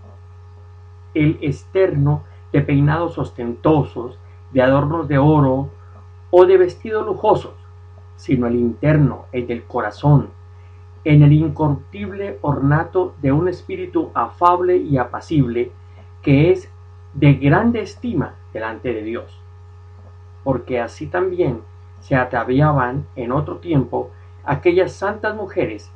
el 1.14 1.38
externo 1.42 2.24
de 2.52 2.62
peinados 2.62 3.18
ostentosos, 3.18 4.18
de 4.52 4.62
adornos 4.62 5.08
de 5.08 5.18
oro 5.18 5.70
o 6.30 6.46
de 6.46 6.56
vestidos 6.56 7.06
lujosos, 7.06 7.54
sino 8.16 8.46
el 8.46 8.56
interno, 8.56 9.26
el 9.32 9.46
del 9.46 9.64
corazón, 9.64 10.30
en 11.04 11.22
el 11.22 11.32
incorruptible 11.32 12.38
ornato 12.40 13.14
de 13.20 13.32
un 13.32 13.48
espíritu 13.48 14.10
afable 14.14 14.76
y 14.76 14.96
apacible 14.96 15.70
que 16.22 16.50
es 16.50 16.70
de 17.12 17.34
grande 17.34 17.80
estima 17.80 18.34
delante 18.52 18.92
de 18.92 19.02
Dios. 19.02 19.40
Porque 20.42 20.80
así 20.80 21.06
también 21.06 21.60
se 22.00 22.16
ataviaban 22.16 23.06
en 23.16 23.32
otro 23.32 23.58
tiempo 23.58 24.10
aquellas 24.44 24.92
santas 24.92 25.36
mujeres 25.36 25.90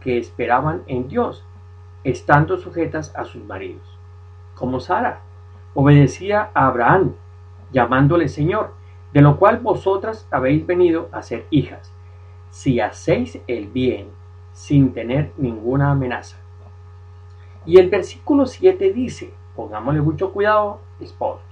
que 0.00 0.18
esperaban 0.18 0.82
en 0.86 1.08
Dios, 1.08 1.44
estando 2.04 2.58
sujetas 2.58 3.14
a 3.16 3.24
sus 3.24 3.44
maridos, 3.44 3.98
como 4.56 4.80
Sara 4.80 5.20
obedecía 5.74 6.50
a 6.54 6.66
Abraham, 6.66 7.14
llamándole 7.72 8.28
Señor, 8.28 8.74
de 9.12 9.22
lo 9.22 9.38
cual 9.38 9.58
vosotras 9.58 10.26
habéis 10.30 10.66
venido 10.66 11.08
a 11.12 11.22
ser 11.22 11.46
hijas, 11.50 11.92
si 12.50 12.80
hacéis 12.80 13.40
el 13.46 13.68
bien 13.68 14.08
sin 14.52 14.92
tener 14.92 15.32
ninguna 15.36 15.90
amenaza. 15.90 16.36
Y 17.64 17.78
el 17.78 17.90
versículo 17.90 18.46
7 18.46 18.92
dice, 18.92 19.32
pongámosle 19.54 20.00
mucho 20.00 20.32
cuidado, 20.32 20.80
esposos, 21.00 21.46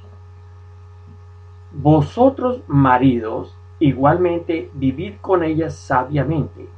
vosotros 1.73 2.63
maridos 2.67 3.57
igualmente 3.79 4.71
vivid 4.75 5.15
con 5.21 5.45
ellas 5.45 5.75
sabiamente, 5.77 6.69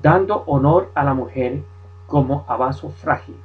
dando 0.00 0.44
honor 0.46 0.90
a 0.94 1.04
la 1.04 1.14
mujer 1.14 1.62
como 2.06 2.44
a 2.48 2.56
vaso 2.56 2.90
frágil 2.90 3.36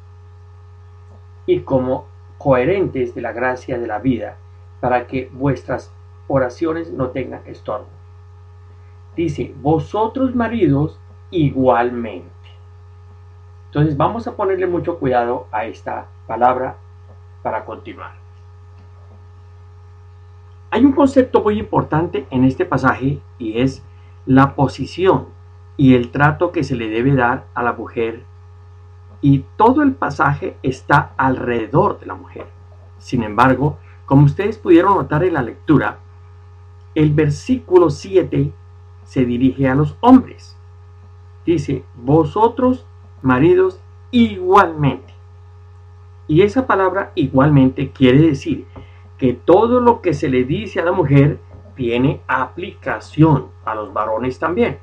y 1.46 1.62
como 1.62 2.06
coherentes 2.38 3.16
de 3.16 3.22
la 3.22 3.32
gracia 3.32 3.80
de 3.80 3.88
la 3.88 4.00
vida, 4.00 4.38
para 4.80 5.08
que 5.08 5.30
vuestras 5.34 5.92
oraciones 6.28 6.92
no 6.92 7.10
tengan 7.10 7.42
estorbo. 7.46 7.88
Dice, 9.16 9.54
vosotros 9.62 10.36
maridos 10.36 11.00
igualmente. 11.32 12.30
Entonces 13.68 13.98
vamos 13.98 14.28
a 14.28 14.36
ponerle 14.36 14.68
mucho 14.68 14.98
cuidado 14.98 15.48
a 15.52 15.66
esta 15.66 16.08
palabra 16.26 16.78
para 17.44 17.66
continuar. 17.66 18.14
Hay 20.70 20.84
un 20.84 20.92
concepto 20.92 21.42
muy 21.42 21.60
importante 21.60 22.28
en 22.30 22.44
este 22.44 22.66
pasaje 22.66 23.20
y 23.38 23.60
es 23.60 23.84
la 24.26 24.56
posición 24.56 25.28
y 25.78 25.96
el 25.96 26.12
trato 26.12 26.52
que 26.52 26.64
se 26.64 26.76
le 26.76 26.90
debe 26.90 27.16
dar 27.16 27.46
a 27.54 27.64
la 27.64 27.74
mujer 27.74 28.24
y 29.22 29.46
todo 29.56 29.82
el 29.82 29.94
pasaje 29.94 30.58
está 30.64 31.14
alrededor 31.18 32.00
de 32.00 32.06
la 32.06 32.16
mujer. 32.16 32.48
Sin 33.00 33.24
embargo, 33.24 33.78
como 34.06 34.26
ustedes 34.26 34.58
pudieron 34.58 34.96
notar 34.96 35.24
en 35.24 35.34
la 35.34 35.42
lectura, 35.42 36.00
el 36.96 37.14
versículo 37.14 37.90
7 37.90 38.52
se 39.04 39.26
dirige 39.26 39.68
a 39.68 39.76
los 39.76 39.96
hombres. 40.02 40.57
Dice, 41.48 41.86
vosotros, 41.96 42.86
maridos, 43.22 43.80
igualmente. 44.12 45.14
Y 46.28 46.42
esa 46.42 46.68
palabra 46.68 47.14
igualmente 47.16 47.92
quiere 47.92 48.20
decir 48.20 48.68
que 49.18 49.32
todo 49.32 49.80
lo 49.80 50.02
que 50.02 50.14
se 50.14 50.28
le 50.28 50.44
dice 50.44 50.82
a 50.82 50.84
la 50.84 50.92
mujer 50.92 51.40
tiene 51.74 52.20
aplicación 52.28 53.48
a 53.64 53.76
los 53.76 53.94
varones 53.94 54.40
también. 54.40 54.80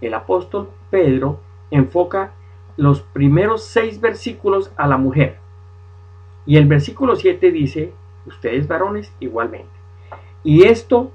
El 0.00 0.14
apóstol 0.14 0.70
Pedro 0.90 1.40
enfoca 1.72 2.32
los 2.76 3.00
primeros 3.00 3.64
seis 3.64 4.00
versículos 4.00 4.70
a 4.76 4.86
la 4.86 4.96
mujer. 4.96 5.38
Y 6.46 6.56
el 6.56 6.66
versículo 6.66 7.16
7 7.16 7.50
dice, 7.50 7.92
ustedes 8.26 8.68
varones 8.68 9.12
igualmente. 9.18 9.70
Y 10.44 10.62
esto 10.62 11.10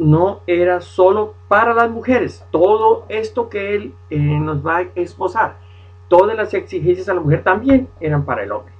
no 0.00 0.40
era 0.46 0.80
solo 0.80 1.34
para 1.46 1.74
las 1.74 1.90
mujeres, 1.90 2.42
todo 2.50 3.04
esto 3.10 3.50
que 3.50 3.74
él 3.74 3.94
eh, 4.08 4.18
nos 4.18 4.66
va 4.66 4.78
a 4.78 4.86
esposar, 4.94 5.58
todas 6.08 6.34
las 6.34 6.54
exigencias 6.54 7.10
a 7.10 7.14
la 7.14 7.20
mujer 7.20 7.44
también 7.44 7.86
eran 8.00 8.24
para 8.24 8.42
el 8.42 8.50
hombre. 8.50 8.72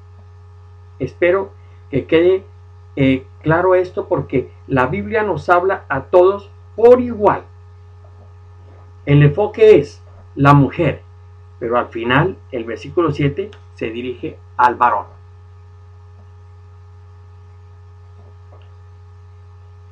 Espero 0.99 1.53
que 1.91 2.07
quede 2.07 2.45
eh, 2.97 3.27
claro 3.43 3.75
esto 3.75 4.09
porque 4.09 4.51
la 4.67 4.87
Biblia 4.87 5.23
nos 5.23 5.51
habla 5.51 5.85
a 5.91 6.05
todos 6.05 6.51
por 6.75 7.03
igual. 7.03 7.43
El 9.05 9.23
enfoque 9.23 9.79
es 9.79 10.03
la 10.35 10.55
mujer, 10.55 11.03
pero 11.59 11.77
al 11.77 11.89
final 11.89 12.39
el 12.51 12.65
versículo 12.65 13.13
7 13.13 13.51
se 13.75 13.91
dirige 13.91 14.39
al 14.57 14.75
varón. 14.77 15.05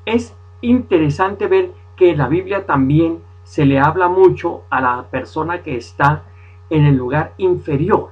Es 0.07 0.35
interesante 0.61 1.47
ver 1.47 1.73
que 1.97 2.11
en 2.11 2.19
la 2.19 2.29
Biblia 2.29 2.67
también 2.67 3.23
se 3.45 3.65
le 3.65 3.81
habla 3.81 4.09
mucho 4.09 4.63
a 4.71 4.81
la 4.81 5.05
persona 5.11 5.63
que 5.63 5.77
está 5.77 6.25
en 6.71 6.85
el 6.85 6.97
lugar 6.97 7.33
inferior. 7.39 8.11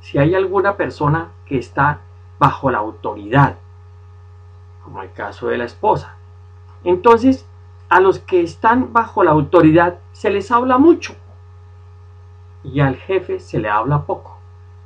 Si 0.00 0.18
hay 0.18 0.34
alguna 0.34 0.76
persona 0.76 1.32
que 1.46 1.58
está 1.58 2.00
bajo 2.38 2.70
la 2.70 2.78
autoridad, 2.78 3.56
como 4.82 5.02
el 5.02 5.12
caso 5.12 5.48
de 5.48 5.56
la 5.56 5.64
esposa. 5.64 6.16
Entonces, 6.84 7.46
a 7.88 8.00
los 8.00 8.18
que 8.18 8.42
están 8.42 8.92
bajo 8.92 9.24
la 9.24 9.30
autoridad 9.30 9.98
se 10.12 10.30
les 10.30 10.50
habla 10.50 10.78
mucho 10.78 11.14
y 12.62 12.80
al 12.80 12.96
jefe 12.96 13.40
se 13.40 13.58
le 13.58 13.68
habla 13.68 14.02
poco, 14.02 14.38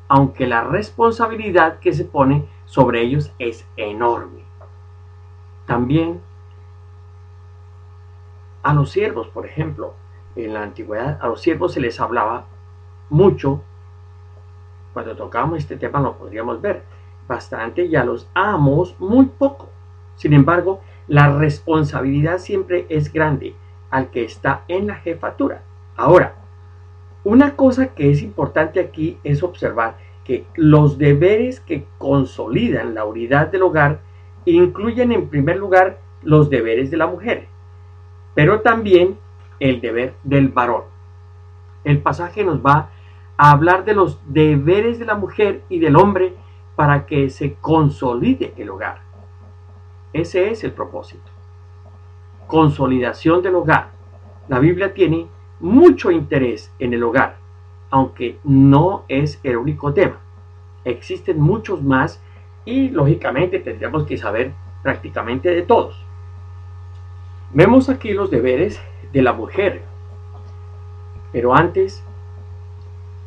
aunque 0.09 0.46
la 0.46 0.62
responsabilidad 0.62 1.78
que 1.78 1.92
se 1.92 2.04
pone 2.04 2.48
sobre 2.66 3.02
ellos 3.02 3.33
es 3.38 3.66
enorme. 3.76 4.42
También 5.66 6.20
a 8.62 8.75
los 8.75 8.90
siervos, 8.90 9.29
por 9.29 9.47
ejemplo, 9.47 9.94
en 10.37 10.55
la 10.55 10.62
antigüedad 10.62 11.18
a 11.21 11.27
los 11.27 11.40
siervos 11.40 11.73
se 11.73 11.81
les 11.81 12.01
hablaba 12.01 12.47
mucho. 13.11 13.62
Cuando 14.92 15.16
tocamos 15.16 15.59
este 15.59 15.77
tema 15.77 16.01
lo 16.01 16.16
podríamos 16.16 16.61
ver 16.61 16.83
bastante 17.27 17.85
y 17.85 17.97
a 17.97 18.05
los 18.05 18.29
amos 18.35 18.94
muy 18.99 19.27
poco. 19.27 19.68
Sin 20.16 20.33
embargo, 20.33 20.81
la 21.07 21.37
responsabilidad 21.37 22.38
siempre 22.38 22.87
es 22.88 23.12
grande 23.12 23.55
al 23.90 24.11
que 24.11 24.25
está 24.25 24.64
en 24.68 24.88
la 24.88 24.97
jefatura. 24.97 25.62
Ahora, 25.97 26.35
una 27.25 27.57
cosa 27.57 27.88
que 27.88 28.11
es 28.11 28.23
importante 28.23 28.81
aquí 28.81 29.18
es 29.25 29.42
observar 29.42 29.97
que 30.25 30.47
los 30.55 30.99
deberes 30.99 31.61
que 31.61 31.87
consolidan 31.99 32.94
la 32.94 33.05
unidad 33.05 33.49
del 33.49 33.62
hogar 33.62 34.01
incluyen 34.44 35.12
en 35.12 35.29
primer 35.29 35.57
lugar 35.57 35.99
los 36.23 36.51
deberes 36.51 36.90
de 36.90 36.97
la 36.97 37.07
mujer, 37.07 37.49
pero 38.38 38.61
también 38.61 39.18
el 39.59 39.81
deber 39.81 40.14
del 40.22 40.51
varón. 40.51 40.85
El 41.83 42.01
pasaje 42.01 42.44
nos 42.44 42.64
va 42.64 42.90
a 43.37 43.51
hablar 43.51 43.85
de 43.85 43.94
los 43.94 44.20
deberes 44.33 45.01
de 45.01 45.07
la 45.07 45.16
mujer 45.16 45.62
y 45.68 45.81
del 45.81 45.96
hombre 45.96 46.37
para 46.77 47.05
que 47.05 47.31
se 47.31 47.55
consolide 47.55 48.55
el 48.57 48.70
hogar. 48.70 49.01
Ese 50.12 50.53
es 50.53 50.62
el 50.62 50.70
propósito. 50.70 51.29
Consolidación 52.46 53.42
del 53.42 53.57
hogar. 53.57 53.90
La 54.46 54.61
Biblia 54.61 54.94
tiene 54.94 55.27
mucho 55.59 56.12
interés 56.12 56.72
en 56.79 56.92
el 56.92 57.03
hogar, 57.03 57.38
aunque 57.90 58.38
no 58.44 59.05
es 59.09 59.40
el 59.42 59.57
único 59.57 59.92
tema. 59.92 60.20
Existen 60.85 61.40
muchos 61.40 61.83
más 61.83 62.22
y 62.64 62.90
lógicamente 62.90 63.59
tendríamos 63.59 64.07
que 64.07 64.16
saber 64.16 64.53
prácticamente 64.85 65.51
de 65.51 65.62
todos. 65.62 66.08
Vemos 67.52 67.88
aquí 67.88 68.12
los 68.12 68.30
deberes 68.30 68.80
de 69.12 69.22
la 69.22 69.32
mujer, 69.32 69.82
pero 71.32 71.54
antes, 71.54 72.02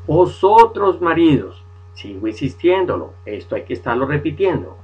vosotros 0.06 1.02
maridos, 1.02 1.64
sigo 1.93 2.28
insistiéndolo, 2.28 3.14
esto 3.26 3.56
hay 3.56 3.64
que 3.64 3.74
estarlo 3.74 4.06
repitiendo, 4.06 4.78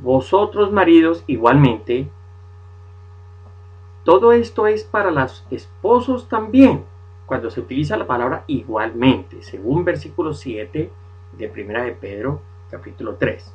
vosotros 0.00 0.72
maridos 0.72 1.24
igualmente 1.26 2.08
todo 4.08 4.32
esto 4.32 4.66
es 4.66 4.84
para 4.84 5.10
los 5.10 5.44
esposos 5.50 6.30
también, 6.30 6.84
cuando 7.26 7.50
se 7.50 7.60
utiliza 7.60 7.98
la 7.98 8.06
palabra 8.06 8.44
igualmente, 8.46 9.42
según 9.42 9.84
versículo 9.84 10.32
7 10.32 10.90
de 11.36 11.48
Primera 11.50 11.82
de 11.82 11.92
Pedro, 11.92 12.40
capítulo 12.70 13.16
3. 13.16 13.52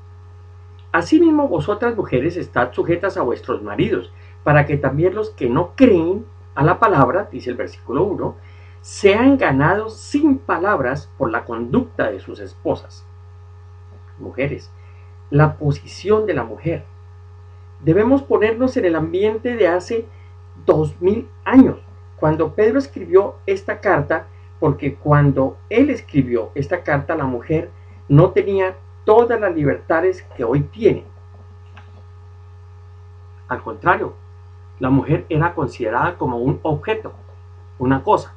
Asimismo, 0.92 1.48
vosotras 1.48 1.96
mujeres 1.96 2.38
estad 2.38 2.72
sujetas 2.72 3.18
a 3.18 3.24
vuestros 3.24 3.64
maridos, 3.64 4.14
para 4.44 4.66
que 4.66 4.78
también 4.78 5.16
los 5.16 5.30
que 5.32 5.50
no 5.50 5.72
creen 5.76 6.26
a 6.56 6.64
la 6.64 6.80
palabra, 6.80 7.30
dice 7.32 7.50
el 7.50 7.56
versículo 7.56 8.04
1, 8.04 8.36
sean 8.82 9.38
ganados 9.38 9.98
sin 9.98 10.38
palabras 10.38 11.10
por 11.18 11.32
la 11.32 11.46
conducta 11.46 12.12
de 12.12 12.20
sus 12.20 12.40
esposas. 12.40 13.06
Mujeres, 14.20 14.72
la 15.30 15.56
posición 15.56 16.26
de 16.26 16.34
la 16.34 16.44
mujer. 16.44 16.84
Debemos 17.80 18.24
ponernos 18.24 18.76
en 18.78 18.86
el 18.86 18.96
ambiente 18.96 19.56
de 19.56 19.68
hace 19.68 20.06
dos 20.66 21.00
mil 21.02 21.28
años. 21.46 21.80
Cuando 22.18 22.54
Pedro 22.54 22.78
escribió 22.78 23.36
esta 23.46 23.80
carta, 23.80 24.28
porque 24.60 24.96
cuando 24.96 25.58
él 25.70 25.90
escribió 25.90 26.52
esta 26.56 26.84
carta, 26.84 27.16
la 27.16 27.26
mujer 27.26 27.70
no 28.08 28.32
tenía 28.32 28.76
todas 29.06 29.40
las 29.40 29.54
libertades 29.56 30.24
que 30.36 30.44
hoy 30.44 30.62
tiene. 30.62 31.04
Al 33.48 33.62
contrario, 33.62 34.14
la 34.80 34.90
mujer 34.90 35.26
era 35.30 35.54
considerada 35.54 36.18
como 36.18 36.38
un 36.38 36.60
objeto, 36.64 37.14
una 37.80 38.04
cosa. 38.04 38.34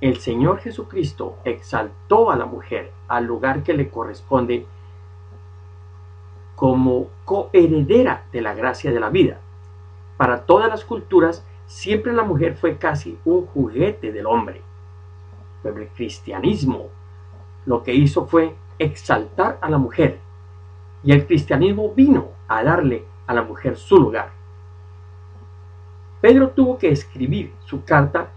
El 0.00 0.18
Señor 0.18 0.58
Jesucristo 0.58 1.38
exaltó 1.44 2.30
a 2.30 2.36
la 2.36 2.46
mujer 2.46 2.92
al 3.08 3.24
lugar 3.24 3.62
que 3.62 3.74
le 3.74 3.88
corresponde 3.88 4.66
como 6.54 7.08
coheredera 7.24 8.24
de 8.32 8.40
la 8.40 8.54
gracia 8.54 8.92
de 8.92 9.00
la 9.00 9.10
vida. 9.10 9.40
Para 10.16 10.42
todas 10.42 10.68
las 10.68 10.84
culturas, 10.84 11.44
siempre 11.66 12.12
la 12.12 12.22
mujer 12.22 12.56
fue 12.56 12.76
casi 12.76 13.18
un 13.24 13.46
juguete 13.46 14.12
del 14.12 14.26
hombre. 14.26 14.62
Pero 15.62 15.78
el 15.78 15.88
cristianismo 15.88 16.88
lo 17.66 17.82
que 17.82 17.94
hizo 17.94 18.26
fue 18.26 18.54
exaltar 18.78 19.58
a 19.60 19.70
la 19.70 19.78
mujer. 19.78 20.18
Y 21.02 21.12
el 21.12 21.26
cristianismo 21.26 21.92
vino 21.94 22.28
a 22.48 22.62
darle 22.62 23.04
a 23.26 23.34
la 23.34 23.42
mujer 23.42 23.76
su 23.76 23.96
lugar. 23.96 24.32
Pedro 26.20 26.50
tuvo 26.50 26.78
que 26.78 26.88
escribir 26.88 27.52
su 27.64 27.84
carta 27.84 28.30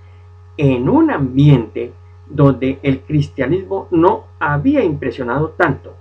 en 0.58 0.90
un 0.90 1.12
ambiente 1.12 1.94
donde 2.26 2.80
el 2.84 3.02
cristianismo 3.02 3.88
no 3.92 4.26
había 4.40 4.84
impresionado 4.84 5.50
tanto 5.50 5.94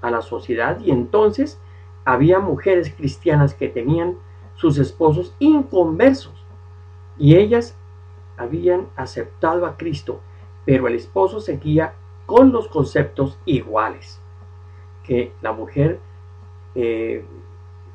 a 0.00 0.10
la 0.10 0.22
sociedad 0.22 0.78
y 0.80 0.90
entonces 0.90 1.60
había 2.04 2.38
mujeres 2.38 2.92
cristianas 2.94 3.54
que 3.54 3.68
tenían 3.68 4.16
sus 4.54 4.78
esposos 4.78 5.34
inconversos 5.38 6.44
y 7.18 7.36
ellas 7.36 7.76
habían 8.36 8.88
aceptado 8.96 9.66
a 9.66 9.76
Cristo, 9.76 10.20
pero 10.64 10.88
el 10.88 10.94
esposo 10.94 11.40
seguía 11.40 11.94
con 12.26 12.52
los 12.52 12.68
conceptos 12.68 13.38
iguales, 13.44 14.20
que 15.02 15.32
la 15.42 15.52
mujer, 15.52 16.00
eh, 16.74 17.24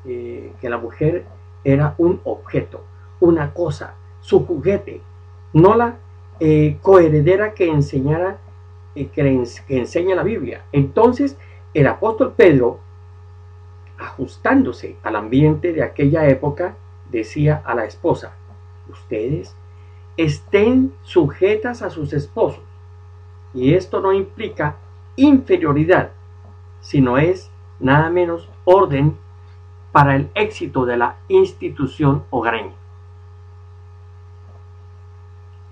eh, 0.04 0.52
que 0.60 0.70
la 0.70 0.78
mujer 0.78 1.24
era 1.64 1.94
un 1.98 2.20
objeto, 2.24 2.84
una 3.20 3.52
cosa, 3.52 3.94
su 4.20 4.46
juguete, 4.46 5.00
no 5.52 5.74
la 5.74 5.96
eh, 6.40 6.78
coheredera 6.82 7.54
que 7.54 7.68
enseñara, 7.68 8.38
que, 8.94 9.08
que 9.10 9.78
enseña 9.78 10.14
la 10.14 10.22
Biblia. 10.22 10.64
Entonces, 10.72 11.36
el 11.74 11.86
apóstol 11.86 12.34
Pedro, 12.36 12.80
ajustándose 13.98 14.96
al 15.02 15.16
ambiente 15.16 15.72
de 15.72 15.82
aquella 15.82 16.28
época, 16.28 16.76
decía 17.10 17.62
a 17.64 17.74
la 17.74 17.84
esposa, 17.84 18.32
ustedes 18.88 19.54
estén 20.16 20.92
sujetas 21.02 21.82
a 21.82 21.90
sus 21.90 22.12
esposos. 22.12 22.62
Y 23.52 23.74
esto 23.74 24.00
no 24.00 24.12
implica 24.12 24.76
inferioridad, 25.16 26.10
sino 26.80 27.18
es 27.18 27.50
nada 27.78 28.10
menos 28.10 28.48
orden 28.64 29.16
para 29.92 30.16
el 30.16 30.30
éxito 30.34 30.84
de 30.84 30.96
la 30.96 31.16
institución 31.28 32.24
hogareña. 32.30 32.74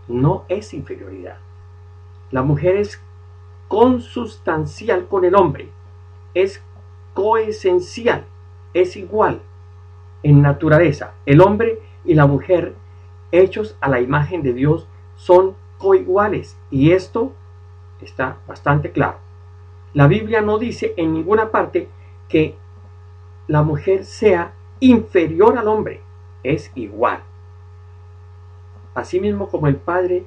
No 0.08 0.44
es 0.48 0.74
inferioridad. 0.74 1.38
La 2.30 2.42
mujer 2.42 2.76
es 2.76 3.00
consustancial 3.68 5.06
con 5.06 5.24
el 5.24 5.34
hombre, 5.34 5.68
es 6.34 6.62
coesencial, 7.14 8.24
es 8.74 8.96
igual 8.96 9.40
en 10.22 10.42
naturaleza. 10.42 11.14
El 11.26 11.40
hombre 11.40 11.80
y 12.04 12.14
la 12.14 12.26
mujer 12.26 12.74
hechos 13.30 13.76
a 13.80 13.88
la 13.88 14.00
imagen 14.00 14.42
de 14.42 14.52
Dios 14.52 14.86
son 15.16 15.54
coiguales 15.78 16.56
y 16.70 16.92
esto 16.92 17.32
está 18.00 18.38
bastante 18.46 18.90
claro. 18.90 19.18
La 19.94 20.06
Biblia 20.06 20.40
no 20.40 20.58
dice 20.58 20.94
en 20.96 21.12
ninguna 21.12 21.50
parte 21.50 21.88
que 22.28 22.56
la 23.48 23.62
mujer 23.62 24.04
sea 24.04 24.52
inferior 24.78 25.58
al 25.58 25.66
hombre, 25.66 26.02
es 26.44 26.70
igual. 26.76 27.20
Asimismo 28.94 29.48
como 29.48 29.66
el 29.66 29.76
Padre, 29.76 30.24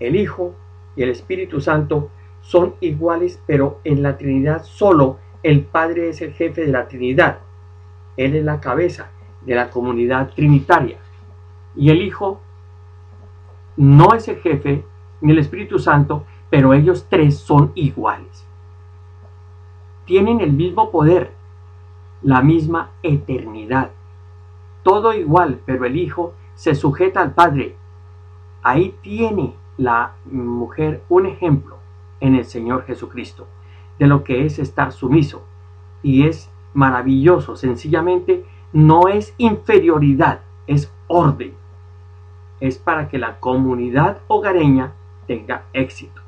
el 0.00 0.16
Hijo 0.16 0.54
y 0.96 1.02
el 1.02 1.10
Espíritu 1.10 1.60
Santo 1.60 2.10
son 2.42 2.74
iguales, 2.80 3.40
pero 3.46 3.80
en 3.84 4.02
la 4.02 4.18
Trinidad 4.18 4.64
solo 4.64 5.18
el 5.42 5.62
Padre 5.62 6.10
es 6.10 6.20
el 6.20 6.32
jefe 6.32 6.66
de 6.66 6.72
la 6.72 6.88
Trinidad. 6.88 7.38
Él 8.16 8.36
es 8.36 8.44
la 8.44 8.60
cabeza 8.60 9.10
de 9.42 9.54
la 9.54 9.70
comunidad 9.70 10.30
trinitaria 10.34 10.98
y 11.76 11.90
el 11.90 12.02
Hijo 12.02 12.40
no 13.76 14.14
es 14.14 14.28
el 14.28 14.36
jefe, 14.36 14.84
ni 15.20 15.32
el 15.32 15.38
Espíritu 15.38 15.78
Santo, 15.78 16.24
pero 16.50 16.74
ellos 16.74 17.06
tres 17.08 17.38
son 17.38 17.72
iguales. 17.74 18.46
Tienen 20.04 20.40
el 20.40 20.52
mismo 20.52 20.90
poder, 20.90 21.32
la 22.24 22.42
misma 22.42 22.90
eternidad. 23.04 23.90
Todo 24.82 25.12
igual, 25.14 25.60
pero 25.64 25.84
el 25.84 25.96
Hijo 25.96 26.34
se 26.56 26.74
sujeta 26.74 27.20
al 27.20 27.34
Padre. 27.34 27.76
Ahí 28.62 28.96
tiene 29.00 29.54
la 29.76 30.14
mujer 30.24 31.02
un 31.08 31.26
ejemplo 31.26 31.76
en 32.20 32.34
el 32.34 32.44
Señor 32.44 32.84
Jesucristo 32.84 33.46
de 33.98 34.08
lo 34.08 34.24
que 34.24 34.44
es 34.44 34.58
estar 34.58 34.90
sumiso. 34.90 35.44
Y 36.02 36.26
es 36.26 36.50
maravilloso, 36.72 37.54
sencillamente 37.54 38.44
no 38.72 39.06
es 39.06 39.34
inferioridad, 39.38 40.40
es 40.66 40.92
orden 41.06 41.54
es 42.60 42.78
para 42.78 43.08
que 43.08 43.18
la 43.18 43.40
comunidad 43.40 44.22
hogareña 44.26 44.92
tenga 45.26 45.64
éxito. 45.74 46.22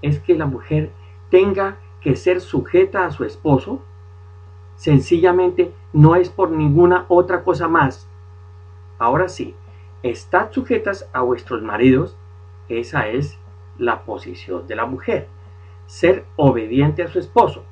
Es 0.00 0.18
que 0.18 0.34
la 0.34 0.46
mujer 0.46 0.92
tenga 1.30 1.76
que 2.00 2.16
ser 2.16 2.40
sujeta 2.40 3.04
a 3.04 3.10
su 3.10 3.24
esposo, 3.24 3.82
sencillamente 4.78 5.72
no 5.92 6.14
es 6.14 6.30
por 6.30 6.50
ninguna 6.50 7.04
otra 7.08 7.42
cosa 7.42 7.68
más. 7.68 8.08
Ahora 8.98 9.28
sí, 9.28 9.54
estad 10.02 10.52
sujetas 10.52 11.10
a 11.12 11.20
vuestros 11.20 11.62
maridos, 11.62 12.16
esa 12.68 13.08
es 13.08 13.38
la 13.76 14.02
posición 14.02 14.66
de 14.66 14.76
la 14.76 14.86
mujer, 14.86 15.26
ser 15.86 16.24
obediente 16.36 17.02
a 17.02 17.08
su 17.08 17.18
esposo. 17.18 17.64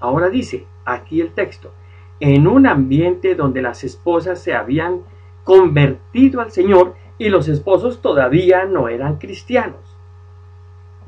Ahora 0.00 0.28
dice 0.28 0.66
aquí 0.84 1.20
el 1.20 1.32
texto, 1.32 1.72
en 2.18 2.48
un 2.48 2.66
ambiente 2.66 3.36
donde 3.36 3.62
las 3.62 3.84
esposas 3.84 4.40
se 4.40 4.54
habían 4.54 5.02
convertido 5.44 6.40
al 6.40 6.50
Señor 6.50 6.94
y 7.16 7.28
los 7.28 7.46
esposos 7.48 8.02
todavía 8.02 8.64
no 8.64 8.88
eran 8.88 9.18
cristianos. 9.18 9.96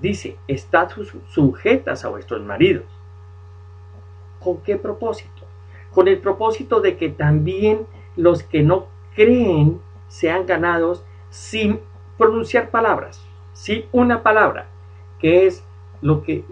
Dice, 0.00 0.36
estad 0.46 0.88
sujetas 1.28 2.04
a 2.04 2.08
vuestros 2.10 2.42
maridos. 2.42 2.84
¿Con 4.46 4.58
qué 4.58 4.76
propósito? 4.76 5.42
Con 5.90 6.06
el 6.06 6.20
propósito 6.20 6.80
de 6.80 6.96
que 6.96 7.08
también 7.08 7.84
los 8.14 8.44
que 8.44 8.62
no 8.62 8.86
creen 9.16 9.80
sean 10.06 10.46
ganados 10.46 11.04
sin 11.30 11.80
pronunciar 12.16 12.70
palabras, 12.70 13.20
sin 13.54 13.86
una 13.90 14.22
palabra, 14.22 14.68
que 15.18 15.48
es 15.48 15.64
lo 16.00 16.22
que, 16.22 16.44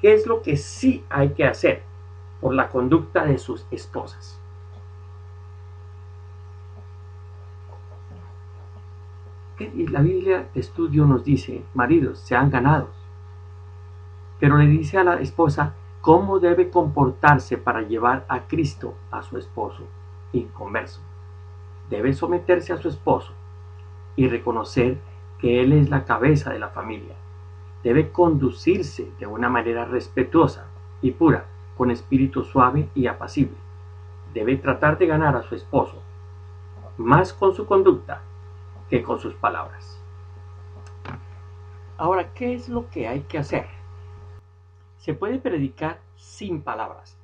es 0.00 0.26
lo 0.26 0.40
que 0.40 0.56
sí 0.56 1.04
hay 1.10 1.34
que 1.34 1.44
hacer 1.44 1.82
por 2.40 2.54
la 2.54 2.70
conducta 2.70 3.26
de 3.26 3.36
sus 3.36 3.66
esposas. 3.70 4.40
la 9.58 10.00
Biblia 10.00 10.48
de 10.54 10.60
estudio 10.60 11.04
nos 11.04 11.24
dice, 11.24 11.62
maridos, 11.74 12.20
sean 12.20 12.48
ganados. 12.48 12.96
Pero 14.40 14.56
le 14.56 14.66
dice 14.66 14.96
a 14.96 15.04
la 15.04 15.20
esposa 15.20 15.74
cómo 16.08 16.38
debe 16.38 16.70
comportarse 16.70 17.58
para 17.58 17.82
llevar 17.82 18.24
a 18.30 18.46
Cristo 18.46 18.94
a 19.10 19.20
su 19.20 19.36
esposo 19.36 19.82
inconverso. 20.32 21.02
Debe 21.90 22.14
someterse 22.14 22.72
a 22.72 22.78
su 22.78 22.88
esposo 22.88 23.34
y 24.16 24.26
reconocer 24.26 24.96
que 25.38 25.60
Él 25.60 25.74
es 25.74 25.90
la 25.90 26.06
cabeza 26.06 26.50
de 26.50 26.60
la 26.60 26.70
familia. 26.70 27.14
Debe 27.84 28.10
conducirse 28.10 29.12
de 29.18 29.26
una 29.26 29.50
manera 29.50 29.84
respetuosa 29.84 30.68
y 31.02 31.10
pura, 31.10 31.44
con 31.76 31.90
espíritu 31.90 32.42
suave 32.42 32.88
y 32.94 33.06
apacible. 33.06 33.58
Debe 34.32 34.56
tratar 34.56 34.96
de 34.96 35.08
ganar 35.08 35.36
a 35.36 35.42
su 35.42 35.54
esposo, 35.56 36.02
más 36.96 37.34
con 37.34 37.54
su 37.54 37.66
conducta 37.66 38.22
que 38.88 39.02
con 39.02 39.20
sus 39.20 39.34
palabras. 39.34 40.02
Ahora, 41.98 42.32
¿qué 42.32 42.54
es 42.54 42.70
lo 42.70 42.88
que 42.88 43.06
hay 43.06 43.20
que 43.28 43.36
hacer? 43.36 43.77
Se 44.98 45.14
puede 45.14 45.38
predicar 45.38 46.00
sin 46.16 46.62
palabras 46.62 47.16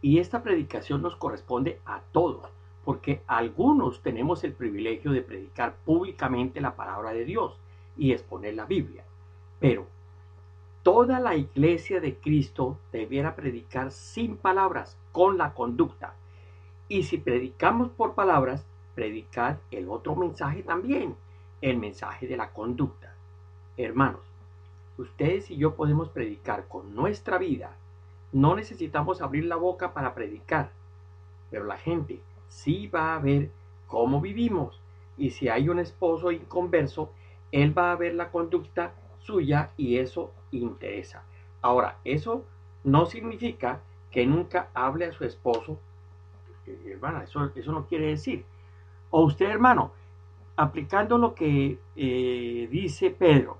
y 0.00 0.18
esta 0.18 0.42
predicación 0.42 1.02
nos 1.02 1.16
corresponde 1.16 1.80
a 1.84 2.00
todos, 2.12 2.50
porque 2.84 3.22
algunos 3.26 4.02
tenemos 4.02 4.44
el 4.44 4.52
privilegio 4.52 5.12
de 5.12 5.22
predicar 5.22 5.76
públicamente 5.84 6.60
la 6.60 6.76
palabra 6.76 7.12
de 7.12 7.24
Dios 7.24 7.58
y 7.96 8.12
exponer 8.12 8.54
la 8.54 8.64
Biblia, 8.64 9.04
pero 9.58 9.86
toda 10.82 11.20
la 11.20 11.34
iglesia 11.34 12.00
de 12.00 12.16
Cristo 12.16 12.78
debiera 12.92 13.34
predicar 13.36 13.90
sin 13.90 14.36
palabras, 14.36 14.96
con 15.12 15.36
la 15.36 15.52
conducta. 15.52 16.14
Y 16.86 17.02
si 17.02 17.18
predicamos 17.18 17.90
por 17.90 18.14
palabras, 18.14 18.64
predicar 18.94 19.58
el 19.70 19.88
otro 19.88 20.14
mensaje 20.14 20.62
también, 20.62 21.16
el 21.60 21.76
mensaje 21.76 22.26
de 22.26 22.36
la 22.36 22.52
conducta. 22.52 23.14
Hermanos, 23.76 24.27
ustedes 24.98 25.50
y 25.50 25.56
yo 25.56 25.74
podemos 25.74 26.08
predicar 26.10 26.68
con 26.68 26.94
nuestra 26.94 27.38
vida. 27.38 27.76
No 28.32 28.54
necesitamos 28.54 29.22
abrir 29.22 29.44
la 29.46 29.56
boca 29.56 29.94
para 29.94 30.14
predicar, 30.14 30.70
pero 31.50 31.64
la 31.64 31.78
gente 31.78 32.20
sí 32.48 32.88
va 32.88 33.14
a 33.14 33.18
ver 33.18 33.50
cómo 33.86 34.20
vivimos. 34.20 34.80
Y 35.16 35.30
si 35.30 35.48
hay 35.48 35.68
un 35.68 35.78
esposo 35.78 36.30
inconverso, 36.30 37.10
él 37.52 37.76
va 37.76 37.92
a 37.92 37.96
ver 37.96 38.14
la 38.14 38.30
conducta 38.30 38.92
suya 39.20 39.70
y 39.76 39.98
eso 39.98 40.32
interesa. 40.50 41.24
Ahora, 41.62 41.98
eso 42.04 42.44
no 42.84 43.06
significa 43.06 43.80
que 44.10 44.26
nunca 44.26 44.68
hable 44.74 45.06
a 45.06 45.12
su 45.12 45.24
esposo. 45.24 45.78
Hermana, 46.86 47.24
eso, 47.24 47.50
eso 47.54 47.72
no 47.72 47.86
quiere 47.86 48.08
decir 48.08 48.44
O 49.08 49.22
usted, 49.22 49.46
hermano, 49.46 49.92
aplicando 50.54 51.16
lo 51.16 51.34
que 51.34 51.78
eh, 51.96 52.68
dice 52.70 53.10
Pedro, 53.10 53.56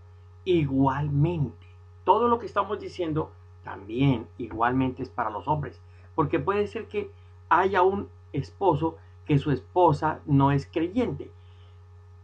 igualmente, 0.49 1.67
todo 2.05 2.27
lo 2.27 2.39
que 2.39 2.47
estamos 2.47 2.81
diciendo 2.81 3.31
también 3.63 4.27
igualmente 4.39 5.03
es 5.03 5.11
para 5.11 5.29
los 5.29 5.47
hombres, 5.47 5.79
porque 6.15 6.39
puede 6.39 6.67
ser 6.67 6.89
que 6.89 7.11
haya 7.51 7.83
un 7.83 8.09
esposo 8.33 8.97
que 9.27 9.39
su 9.39 9.51
esposa 9.51 10.21
no 10.25 10.51
es 10.51 10.67
creyente. 10.67 11.31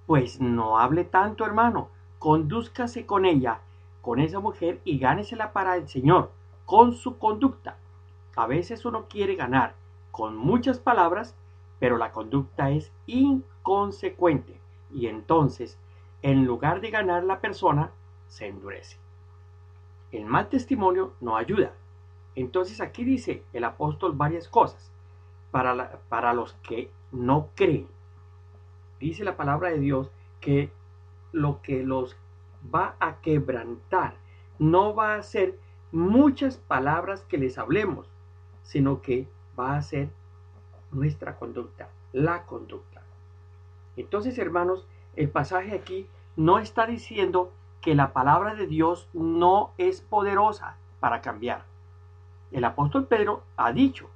Pues 0.06 0.40
no 0.40 0.78
hable 0.78 1.04
tanto, 1.04 1.44
hermano, 1.44 1.90
condúzcase 2.18 3.04
con 3.04 3.26
ella, 3.26 3.60
con 4.00 4.20
esa 4.20 4.40
mujer 4.40 4.80
y 4.84 4.98
gánesela 4.98 5.52
para 5.52 5.76
el 5.76 5.86
Señor, 5.86 6.30
con 6.64 6.94
su 6.94 7.18
conducta. 7.18 7.76
A 8.36 8.46
veces 8.46 8.86
uno 8.86 9.04
quiere 9.06 9.34
ganar 9.34 9.74
con 10.10 10.34
muchas 10.34 10.78
palabras, 10.78 11.36
pero 11.78 11.98
la 11.98 12.10
conducta 12.10 12.70
es 12.70 12.90
inconsecuente 13.06 14.58
y 14.90 15.08
entonces, 15.08 15.78
en 16.22 16.46
lugar 16.46 16.80
de 16.80 16.90
ganar 16.90 17.24
la 17.24 17.40
persona, 17.40 17.90
se 18.34 18.48
endurece. 18.48 18.98
El 20.10 20.24
mal 20.24 20.48
testimonio 20.48 21.14
no 21.20 21.36
ayuda. 21.36 21.72
Entonces 22.34 22.80
aquí 22.80 23.04
dice 23.04 23.44
el 23.52 23.62
apóstol 23.62 24.12
varias 24.16 24.48
cosas 24.48 24.90
para, 25.52 26.00
para 26.08 26.34
los 26.34 26.54
que 26.54 26.90
no 27.12 27.50
creen. 27.54 27.86
Dice 28.98 29.22
la 29.22 29.36
palabra 29.36 29.70
de 29.70 29.78
Dios 29.78 30.10
que 30.40 30.72
lo 31.30 31.62
que 31.62 31.84
los 31.84 32.16
va 32.74 32.96
a 32.98 33.20
quebrantar 33.20 34.16
no 34.58 34.96
va 34.96 35.14
a 35.14 35.22
ser 35.22 35.56
muchas 35.92 36.56
palabras 36.56 37.22
que 37.22 37.38
les 37.38 37.56
hablemos, 37.56 38.08
sino 38.64 39.00
que 39.00 39.28
va 39.56 39.76
a 39.76 39.82
ser 39.82 40.10
nuestra 40.90 41.36
conducta, 41.36 41.88
la 42.12 42.46
conducta. 42.46 43.02
Entonces, 43.96 44.38
hermanos, 44.38 44.88
el 45.14 45.28
pasaje 45.28 45.72
aquí 45.72 46.08
no 46.34 46.58
está 46.58 46.86
diciendo 46.86 47.52
que 47.84 47.94
la 47.94 48.14
palabra 48.14 48.54
de 48.54 48.66
Dios 48.66 49.10
no 49.12 49.74
es 49.76 50.00
poderosa 50.00 50.78
para 51.00 51.20
cambiar. 51.20 51.66
El 52.50 52.64
apóstol 52.64 53.06
Pedro 53.06 53.42
ha 53.58 53.72
dicho, 53.72 54.08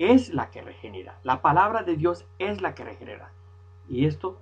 es 0.00 0.34
la 0.34 0.50
que 0.50 0.60
regenera. 0.60 1.20
La 1.22 1.40
palabra 1.40 1.84
de 1.84 1.94
Dios 1.94 2.26
es 2.40 2.60
la 2.60 2.74
que 2.74 2.82
regenera. 2.82 3.30
Y 3.88 4.06
esto, 4.06 4.40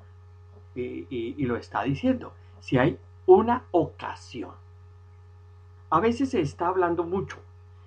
y, 0.74 1.44
lo 1.44 1.56
está 1.56 1.82
diciendo, 1.82 2.32
si 2.60 2.78
hay 2.78 2.98
una 3.26 3.64
ocasión. 3.70 4.52
A 5.90 6.00
veces 6.00 6.30
se 6.30 6.40
está 6.40 6.68
hablando 6.68 7.04
mucho 7.04 7.36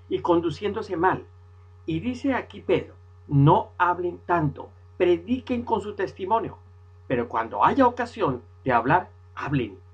y 0.09 0.19
conduciéndose 0.19 0.95
mal. 0.95 1.25
Y 1.87 2.01
dice 2.01 2.35
aquí 2.35 2.61
Pedro, 2.61 2.93
no 3.27 3.71
hablen 3.79 4.19
tanto, 4.27 4.69
prediquen 4.97 5.63
con 5.63 5.81
su 5.81 5.95
testimonio. 5.95 6.59
Pero 7.07 7.27
cuando 7.27 7.65
haya 7.65 7.87
ocasión 7.87 8.43
de 8.63 8.73
hablar, 8.73 9.09
hablen. 9.33 9.86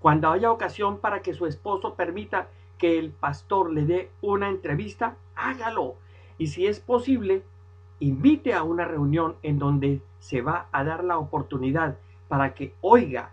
Cuando 0.00 0.30
haya 0.30 0.50
ocasión 0.50 0.98
para 0.98 1.20
que 1.22 1.34
su 1.34 1.46
esposo 1.46 1.94
permita 1.94 2.48
que 2.78 2.98
el 2.98 3.10
pastor 3.10 3.72
le 3.72 3.84
dé 3.84 4.10
una 4.22 4.48
entrevista, 4.48 5.16
hágalo. 5.36 5.96
Y 6.38 6.46
si 6.46 6.66
es 6.66 6.80
posible, 6.80 7.42
invite 7.98 8.54
a 8.54 8.62
una 8.62 8.86
reunión 8.86 9.36
en 9.42 9.58
donde 9.58 10.00
se 10.18 10.40
va 10.40 10.68
a 10.72 10.84
dar 10.84 11.04
la 11.04 11.18
oportunidad 11.18 11.98
para 12.28 12.54
que 12.54 12.74
oiga. 12.80 13.32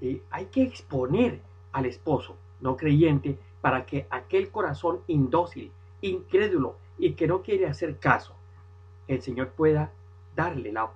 Eh, 0.00 0.22
hay 0.30 0.46
que 0.46 0.62
exponer 0.62 1.40
al 1.72 1.86
esposo 1.86 2.36
no 2.60 2.76
creyente 2.76 3.38
para 3.60 3.86
que 3.86 4.06
aquel 4.10 4.50
corazón 4.50 5.00
indócil, 5.08 5.72
incrédulo 6.00 6.76
y 6.98 7.12
que 7.12 7.26
no 7.26 7.42
quiere 7.42 7.66
hacer 7.66 7.98
caso, 7.98 8.34
el 9.08 9.22
Señor 9.22 9.50
pueda 9.50 9.92
darle 10.36 10.72
la, 10.72 10.90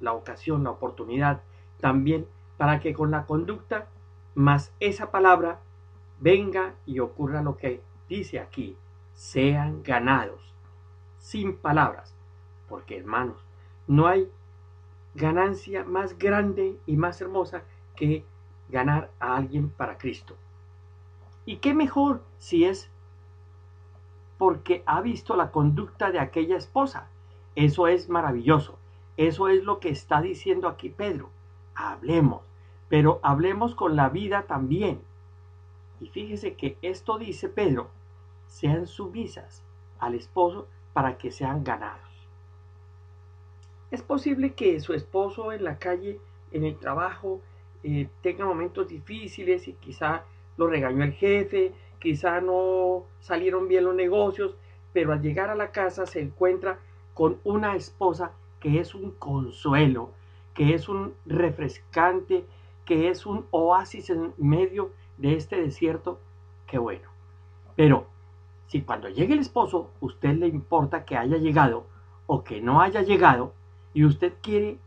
la 0.00 0.12
ocasión, 0.12 0.64
la 0.64 0.70
oportunidad 0.70 1.40
también 1.80 2.26
para 2.56 2.80
que 2.80 2.94
con 2.94 3.10
la 3.10 3.26
conducta 3.26 3.88
más 4.34 4.72
esa 4.80 5.10
palabra 5.10 5.60
venga 6.20 6.74
y 6.86 7.00
ocurra 7.00 7.42
lo 7.42 7.56
que 7.56 7.82
dice 8.08 8.40
aquí, 8.40 8.76
sean 9.14 9.82
ganados, 9.82 10.54
sin 11.18 11.56
palabras, 11.56 12.14
porque 12.68 12.98
hermanos, 12.98 13.44
no 13.86 14.06
hay 14.06 14.30
ganancia 15.14 15.84
más 15.84 16.18
grande 16.18 16.78
y 16.86 16.96
más 16.96 17.20
hermosa 17.20 17.62
que 17.94 18.24
ganar 18.68 19.10
a 19.20 19.36
alguien 19.36 19.70
para 19.70 19.98
Cristo. 19.98 20.36
¿Y 21.44 21.56
qué 21.58 21.74
mejor 21.74 22.22
si 22.38 22.64
es 22.64 22.90
porque 24.36 24.82
ha 24.86 25.00
visto 25.00 25.36
la 25.36 25.50
conducta 25.50 26.10
de 26.10 26.18
aquella 26.18 26.56
esposa? 26.56 27.08
Eso 27.54 27.86
es 27.86 28.08
maravilloso. 28.08 28.78
Eso 29.16 29.48
es 29.48 29.64
lo 29.64 29.80
que 29.80 29.88
está 29.88 30.20
diciendo 30.20 30.68
aquí 30.68 30.90
Pedro. 30.90 31.30
Hablemos, 31.74 32.42
pero 32.88 33.20
hablemos 33.22 33.74
con 33.74 33.96
la 33.96 34.08
vida 34.08 34.42
también. 34.42 35.00
Y 36.00 36.08
fíjese 36.08 36.54
que 36.54 36.76
esto 36.82 37.18
dice 37.18 37.48
Pedro, 37.48 37.90
sean 38.46 38.86
sumisas 38.86 39.62
al 39.98 40.14
esposo 40.14 40.68
para 40.92 41.18
que 41.18 41.30
sean 41.30 41.64
ganados. 41.64 42.00
Es 43.90 44.02
posible 44.02 44.54
que 44.54 44.80
su 44.80 44.92
esposo 44.92 45.52
en 45.52 45.64
la 45.64 45.78
calle, 45.78 46.20
en 46.52 46.64
el 46.64 46.78
trabajo, 46.78 47.40
eh, 47.82 48.08
tenga 48.20 48.44
momentos 48.44 48.88
difíciles 48.88 49.68
y 49.68 49.74
quizá 49.74 50.24
lo 50.56 50.66
regañó 50.66 51.04
el 51.04 51.12
jefe, 51.12 51.72
quizá 52.00 52.40
no 52.40 53.04
salieron 53.20 53.68
bien 53.68 53.84
los 53.84 53.94
negocios, 53.94 54.56
pero 54.92 55.12
al 55.12 55.22
llegar 55.22 55.50
a 55.50 55.54
la 55.54 55.70
casa 55.70 56.06
se 56.06 56.20
encuentra 56.20 56.78
con 57.14 57.38
una 57.44 57.76
esposa 57.76 58.32
que 58.60 58.80
es 58.80 58.94
un 58.94 59.12
consuelo, 59.12 60.10
que 60.54 60.74
es 60.74 60.88
un 60.88 61.14
refrescante, 61.26 62.44
que 62.86 63.10
es 63.10 63.26
un 63.26 63.46
oasis 63.50 64.08
en 64.08 64.32
medio 64.38 64.92
de 65.18 65.34
este 65.34 65.60
desierto, 65.60 66.20
qué 66.66 66.78
bueno. 66.78 67.10
Pero 67.74 68.06
si 68.66 68.82
cuando 68.82 69.08
llegue 69.08 69.34
el 69.34 69.40
esposo 69.40 69.90
usted 70.00 70.34
le 70.36 70.46
importa 70.46 71.04
que 71.04 71.16
haya 71.16 71.36
llegado 71.36 71.86
o 72.26 72.42
que 72.42 72.62
no 72.62 72.80
haya 72.80 73.02
llegado 73.02 73.52
y 73.92 74.04
usted 74.04 74.34
quiere, 74.40 74.78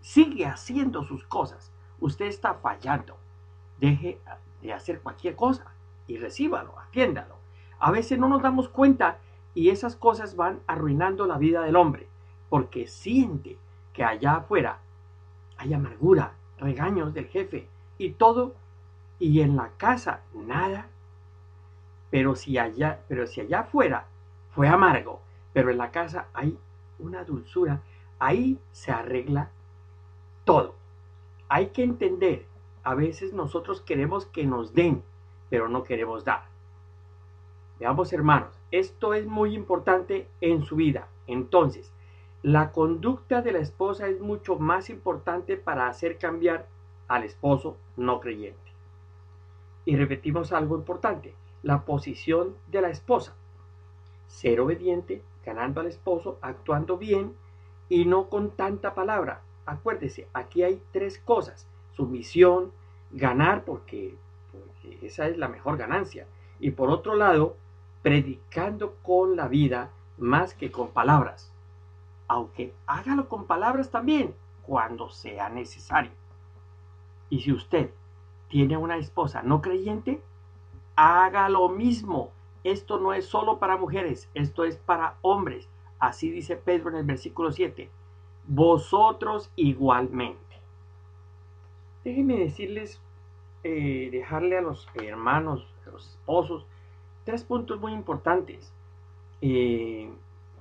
sigue 0.00 0.44
haciendo 0.44 1.04
sus 1.04 1.24
cosas, 1.24 1.72
usted 2.00 2.26
está 2.26 2.54
fallando. 2.54 3.16
Deje 3.78 4.20
de 4.60 4.72
hacer 4.72 5.00
cualquier 5.00 5.36
cosa 5.36 5.72
y 6.06 6.18
recíbalo, 6.18 6.78
atiéndalo. 6.78 7.36
A 7.78 7.90
veces 7.90 8.18
no 8.18 8.28
nos 8.28 8.42
damos 8.42 8.68
cuenta 8.68 9.18
y 9.54 9.70
esas 9.70 9.96
cosas 9.96 10.36
van 10.36 10.60
arruinando 10.66 11.26
la 11.26 11.38
vida 11.38 11.62
del 11.62 11.76
hombre, 11.76 12.08
porque 12.48 12.86
siente 12.86 13.58
que 13.92 14.04
allá 14.04 14.36
afuera 14.36 14.80
hay 15.56 15.72
amargura, 15.72 16.34
regaños 16.58 17.14
del 17.14 17.26
jefe 17.26 17.68
y 17.98 18.10
todo, 18.10 18.54
y 19.18 19.40
en 19.40 19.56
la 19.56 19.70
casa 19.76 20.22
nada. 20.34 20.88
Pero 22.10 22.36
si 22.36 22.58
allá, 22.58 23.02
pero 23.08 23.26
si 23.26 23.40
allá 23.40 23.60
afuera 23.60 24.06
fue 24.50 24.68
amargo, 24.68 25.20
pero 25.52 25.70
en 25.70 25.78
la 25.78 25.90
casa 25.90 26.28
hay 26.34 26.58
una 26.98 27.24
dulzura, 27.24 27.82
ahí 28.18 28.58
se 28.72 28.92
arregla 28.92 29.50
todo. 30.44 30.74
Hay 31.48 31.68
que 31.68 31.82
entender, 31.82 32.46
a 32.82 32.94
veces 32.94 33.32
nosotros 33.32 33.80
queremos 33.80 34.26
que 34.26 34.44
nos 34.44 34.74
den, 34.74 35.02
pero 35.48 35.68
no 35.68 35.84
queremos 35.84 36.24
dar. 36.24 36.44
Veamos 37.78 38.12
hermanos, 38.12 38.58
esto 38.70 39.14
es 39.14 39.26
muy 39.26 39.54
importante 39.54 40.28
en 40.40 40.62
su 40.62 40.76
vida. 40.76 41.08
Entonces, 41.26 41.92
la 42.46 42.70
conducta 42.70 43.42
de 43.42 43.50
la 43.50 43.58
esposa 43.58 44.06
es 44.06 44.20
mucho 44.20 44.56
más 44.56 44.88
importante 44.88 45.56
para 45.56 45.88
hacer 45.88 46.16
cambiar 46.16 46.68
al 47.08 47.24
esposo 47.24 47.76
no 47.96 48.20
creyente. 48.20 48.70
Y 49.84 49.96
repetimos 49.96 50.52
algo 50.52 50.76
importante, 50.76 51.34
la 51.64 51.84
posición 51.84 52.54
de 52.68 52.82
la 52.82 52.90
esposa. 52.90 53.34
Ser 54.28 54.60
obediente, 54.60 55.24
ganando 55.44 55.80
al 55.80 55.88
esposo, 55.88 56.38
actuando 56.40 56.96
bien 56.96 57.34
y 57.88 58.04
no 58.04 58.28
con 58.28 58.52
tanta 58.52 58.94
palabra. 58.94 59.42
Acuérdese, 59.64 60.28
aquí 60.32 60.62
hay 60.62 60.80
tres 60.92 61.18
cosas. 61.18 61.66
Sumisión, 61.96 62.70
ganar 63.10 63.64
porque, 63.64 64.14
porque 64.52 65.04
esa 65.04 65.26
es 65.26 65.36
la 65.36 65.48
mejor 65.48 65.78
ganancia. 65.78 66.28
Y 66.60 66.70
por 66.70 66.90
otro 66.90 67.16
lado, 67.16 67.56
predicando 68.02 68.94
con 69.02 69.34
la 69.34 69.48
vida 69.48 69.90
más 70.16 70.54
que 70.54 70.70
con 70.70 70.90
palabras, 70.90 71.52
aunque 72.28 72.74
hágalo 72.86 73.28
con 73.28 73.46
palabras 73.46 73.90
también 73.90 74.34
cuando 74.62 75.10
sea 75.10 75.48
necesario. 75.48 76.12
Y 77.30 77.40
si 77.40 77.52
usted 77.52 77.90
tiene 78.48 78.76
una 78.76 78.96
esposa 78.96 79.42
no 79.42 79.60
creyente, 79.60 80.20
haga 80.94 81.48
lo 81.48 81.68
mismo. 81.68 82.32
Esto 82.64 82.98
no 82.98 83.12
es 83.12 83.26
solo 83.26 83.58
para 83.58 83.76
mujeres, 83.76 84.28
esto 84.34 84.64
es 84.64 84.76
para 84.76 85.18
hombres. 85.22 85.68
Así 85.98 86.30
dice 86.30 86.56
Pedro 86.56 86.90
en 86.90 86.96
el 86.96 87.04
versículo 87.04 87.52
7. 87.52 87.90
Vosotros 88.48 89.50
igualmente. 89.56 90.40
Déjenme 92.04 92.38
decirles, 92.38 93.00
eh, 93.64 94.08
dejarle 94.12 94.58
a 94.58 94.62
los 94.62 94.88
hermanos, 94.94 95.66
a 95.86 95.90
los 95.90 96.08
esposos, 96.08 96.66
tres 97.24 97.42
puntos 97.42 97.80
muy 97.80 97.92
importantes 97.92 98.72
eh, 99.40 100.10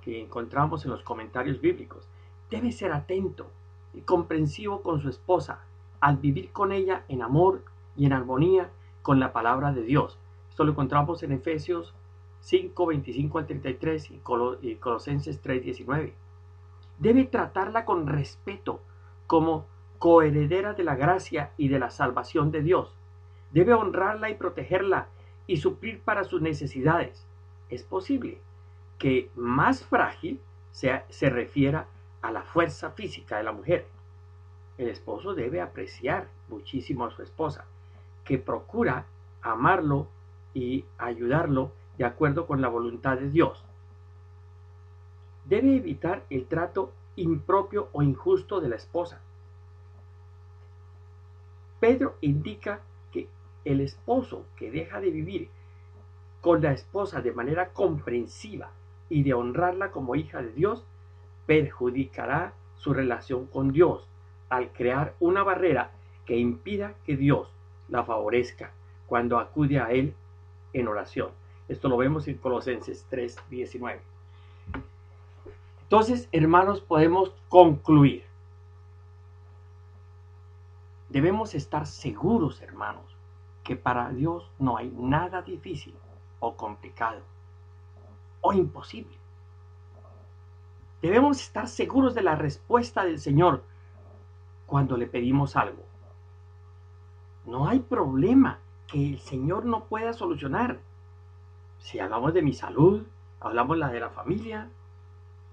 que 0.06 0.22
encontramos 0.22 0.86
en 0.86 0.92
los 0.92 1.02
comentarios 1.02 1.60
bíblicos. 1.60 2.08
debe 2.52 2.72
ser 2.72 2.94
atento 2.94 3.50
y 3.92 4.02
comprensivo 4.02 4.84
con 4.84 5.02
su 5.02 5.10
esposa 5.10 5.62
al 6.00 6.18
vivir 6.18 6.52
con 6.52 6.72
ella 6.72 7.04
en 7.08 7.24
amor 7.24 7.64
y 7.98 8.06
en 8.06 8.14
armonía 8.14 8.70
con 9.02 9.20
la 9.20 9.34
palabra 9.34 9.74
de 9.74 9.82
Dios. 9.82 10.20
Esto 10.48 10.64
lo 10.64 10.74
encontramos 10.74 11.24
en 11.24 11.32
Efesios 11.32 11.96
5, 12.42 12.86
25 12.86 13.40
al 13.40 13.48
33 13.48 14.12
y, 14.12 14.76
Colosenses 14.76 15.42
3, 15.42 15.64
19. 15.64 16.14
Debe 17.00 17.24
tratarla 17.24 17.84
con 17.84 18.06
respeto 18.06 18.82
como 19.26 19.66
coheredera 19.98 20.74
de 20.74 20.84
la 20.84 20.96
gracia 20.96 21.52
y 21.58 21.70
de 21.70 21.80
la 21.80 21.90
salvación 21.90 22.52
de 22.52 22.62
Dios. 22.62 22.94
Debe 23.52 23.74
honrarla 23.74 24.30
y 24.30 24.36
protegerla 24.36 25.08
y 25.48 25.58
suplir 25.58 26.00
para 26.02 26.26
sus 26.26 26.44
necesidades. 26.44 27.26
Es 27.70 27.82
posible 27.82 28.45
que 28.98 29.30
más 29.36 29.84
frágil 29.84 30.40
sea, 30.72 31.06
se 31.10 31.30
refiera 31.30 31.88
a 32.22 32.32
la 32.32 32.44
fuerza 32.44 32.92
física 32.92 33.38
de 33.38 33.44
la 33.44 33.52
mujer. 33.52 33.88
El 34.78 34.90
esposo 34.90 35.34
debe 35.34 35.62
apreciar 35.62 36.28
muchísimo 36.50 37.06
a 37.06 37.12
su 37.12 37.22
esposa, 37.22 37.66
que 38.24 38.38
procura 38.38 39.06
amarlo 39.42 40.08
y 40.54 40.86
ayudarlo 40.98 41.72
de 41.98 42.06
acuerdo 42.06 42.48
con 42.48 42.62
la 42.62 42.68
voluntad 42.68 43.18
de 43.18 43.30
Dios. 43.30 43.64
Debe 45.46 45.76
evitar 45.76 46.24
el 46.30 46.48
trato 46.48 46.92
impropio 47.16 47.90
o 47.94 48.02
injusto 48.02 48.60
de 48.60 48.70
la 48.70 48.76
esposa. 48.76 49.22
Pedro 51.80 52.16
indica 52.22 52.82
que 53.12 53.30
el 53.64 53.82
esposo 53.82 54.46
que 54.56 54.72
deja 54.72 55.00
de 55.00 55.12
vivir 55.12 55.50
con 56.42 56.62
la 56.62 56.72
esposa 56.72 57.22
de 57.22 57.32
manera 57.32 57.70
comprensiva 57.70 58.72
y 59.10 59.24
de 59.24 59.34
honrarla 59.34 59.92
como 59.92 60.16
hija 60.16 60.42
de 60.42 60.52
Dios, 60.52 60.86
perjudicará 61.46 62.54
su 62.76 62.94
relación 62.94 63.46
con 63.48 63.72
Dios 63.72 64.08
al 64.50 64.72
crear 64.72 65.16
una 65.20 65.44
barrera 65.44 65.92
que 66.26 66.38
impida 66.38 66.96
que 67.06 67.16
Dios 67.18 67.50
la 67.90 68.04
favorezca 68.04 68.72
cuando 69.08 69.40
acude 69.40 69.80
a 69.80 69.92
Él 69.92 70.14
en 70.74 70.88
oración. 70.88 71.30
Esto 71.68 71.88
lo 71.90 71.98
vemos 71.98 72.28
en 72.28 72.38
Colosenses 72.38 73.06
3:19. 73.10 74.02
Entonces, 75.84 76.28
hermanos, 76.32 76.82
podemos 76.82 77.34
concluir. 77.48 78.24
Debemos 81.10 81.54
estar 81.54 81.86
seguros, 81.86 82.62
hermanos, 82.62 83.16
que 83.64 83.76
para 83.76 84.10
Dios 84.10 84.52
no 84.60 84.78
hay 84.78 84.92
nada 84.92 85.44
difícil 85.44 85.96
o 86.40 86.56
complicado 86.56 87.22
o 88.46 88.54
imposible. 88.54 89.18
Debemos 91.02 91.42
estar 91.42 91.68
seguros 91.68 92.14
de 92.14 92.22
la 92.22 92.36
respuesta 92.36 93.04
del 93.04 93.20
Señor 93.20 93.64
cuando 94.68 94.98
le 94.98 95.08
pedimos 95.08 95.56
algo. 95.56 95.84
No 97.46 97.68
hay 97.68 97.80
problema 97.80 98.60
que 98.88 99.10
el 99.10 99.20
Señor 99.20 99.66
no 99.66 99.86
pueda 99.86 100.14
solucionar. 100.14 100.80
Si 101.80 102.00
hablamos 102.00 102.34
de 102.34 102.44
mi 102.44 102.54
salud, 102.54 103.04
hablamos 103.40 103.80
de 103.80 104.00
la 104.00 104.10
familia, 104.10 104.70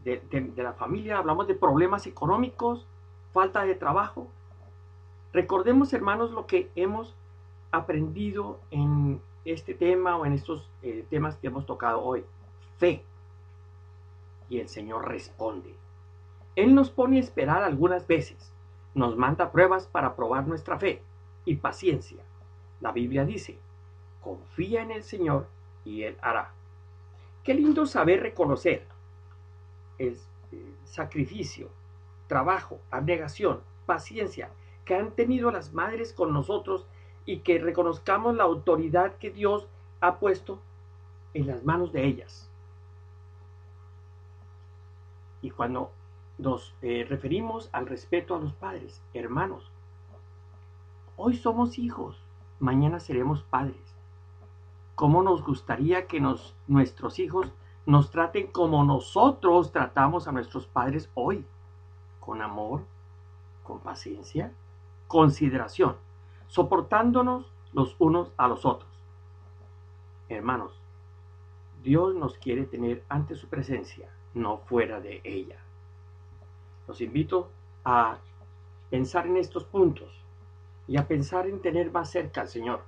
de, 0.05 0.53
la 0.57 0.75
familia, 0.75 1.19
hablamos 1.19 1.47
de 1.47 1.55
problemas 1.55 2.07
económicos, 2.07 2.87
falta 3.33 3.65
de 3.65 3.75
trabajo. 3.75 4.29
Recordemos, 5.33 5.93
hermanos, 5.95 6.31
lo 6.31 6.47
que 6.47 6.71
hemos 6.77 7.15
aprendido 7.71 8.61
en 8.71 9.21
este 9.47 9.73
tema 9.73 10.17
o 10.17 10.27
en 10.27 10.35
estos 10.35 10.71
eh, 10.83 11.07
temas 11.09 11.37
que 11.37 11.47
hemos 11.47 11.65
tocado 11.65 12.03
hoy. 12.03 12.25
Fe. 12.83 13.05
Y 14.49 14.59
el 14.59 14.69
Señor 14.69 15.09
responde. 15.09 15.77
Él 16.57 16.75
nos 16.75 16.91
pone 16.91 17.19
a 17.19 17.21
esperar 17.21 17.63
algunas 17.63 18.09
veces. 18.09 18.53
Nos 18.93 19.17
manda 19.17 19.53
pruebas 19.53 19.87
para 19.87 20.17
probar 20.17 20.49
nuestra 20.49 20.81
fe 20.81 21.01
y 21.45 21.55
paciencia. 21.55 22.25
La 22.81 22.91
Biblia 22.91 23.25
dice, 23.25 23.57
confía 24.21 24.83
en 24.83 24.91
el 24.91 25.05
Señor 25.05 25.47
y 25.85 26.03
Él 26.03 26.17
hará. 26.23 26.55
Qué 27.45 27.55
lindo 27.55 27.87
saber 27.87 28.21
reconocer 28.21 28.89
el 29.99 30.19
eh, 30.51 30.75
sacrificio, 30.83 31.71
trabajo, 32.27 32.81
abnegación, 32.91 33.61
paciencia 33.87 34.51
que 34.85 34.97
han 34.97 35.13
tenido 35.13 35.53
las 35.53 35.73
madres 35.73 36.13
con 36.13 36.33
nosotros 36.33 36.89
y 37.27 37.43
que 37.43 37.61
reconozcamos 37.61 38.35
la 38.35 38.43
autoridad 38.43 39.19
que 39.19 39.31
Dios 39.31 39.69
ha 40.01 40.19
puesto 40.19 40.61
en 41.33 41.47
las 41.47 41.63
manos 41.63 41.93
de 41.93 42.07
ellas. 42.07 42.52
Y 45.43 45.51
cuando 45.51 45.93
nos 46.39 46.75
eh, 46.81 47.05
referimos 47.09 47.69
al 47.73 47.87
respeto 47.87 48.35
a 48.35 48.39
los 48.39 48.55
padres, 48.55 49.03
hermanos, 49.13 49.71
hoy 51.17 51.37
somos 51.37 51.79
hijos, 51.79 52.17
mañana 52.59 53.01
seremos 53.01 53.43
padres. 53.43 53.97
¿Cómo 54.95 55.23
nos 55.23 55.45
gustaría 55.45 56.07
que 56.07 56.21
nos, 56.21 56.57
nuestros 56.67 57.19
hijos 57.19 57.53
nos 57.85 58.11
traten 58.11 58.47
como 58.47 58.85
nosotros 58.85 59.73
tratamos 59.73 60.29
a 60.29 60.33
nuestros 60.33 60.67
padres 60.67 61.11
hoy, 61.15 61.45
con 62.21 62.41
amor, 62.41 62.85
con 63.65 63.81
paciencia, 63.81 64.53
consideración, 65.09 65.97
soportándonos 66.47 67.53
los 67.73 67.97
unos 67.99 68.33
a 68.37 68.49
los 68.49 68.65
otros. 68.65 68.91
Hermanos, 70.29 70.81
Dios 71.83 72.15
nos 72.15 72.39
quiere 72.39 72.65
tener 72.65 73.05
ante 73.09 73.35
su 73.35 73.49
presencia, 73.49 74.09
no 74.35 74.59
fuera 74.59 75.01
de 75.01 75.21
ella. 75.25 75.59
Los 76.87 77.01
invito 77.01 77.51
a 77.85 78.19
pensar 78.91 79.27
en 79.27 79.37
estos 79.37 79.65
puntos 79.65 80.11
y 80.87 80.97
a 80.97 81.07
pensar 81.07 81.47
en 81.47 81.61
tener 81.61 81.91
más 81.91 82.11
cerca 82.11 82.43
al 82.43 82.49
Señor 82.49 82.83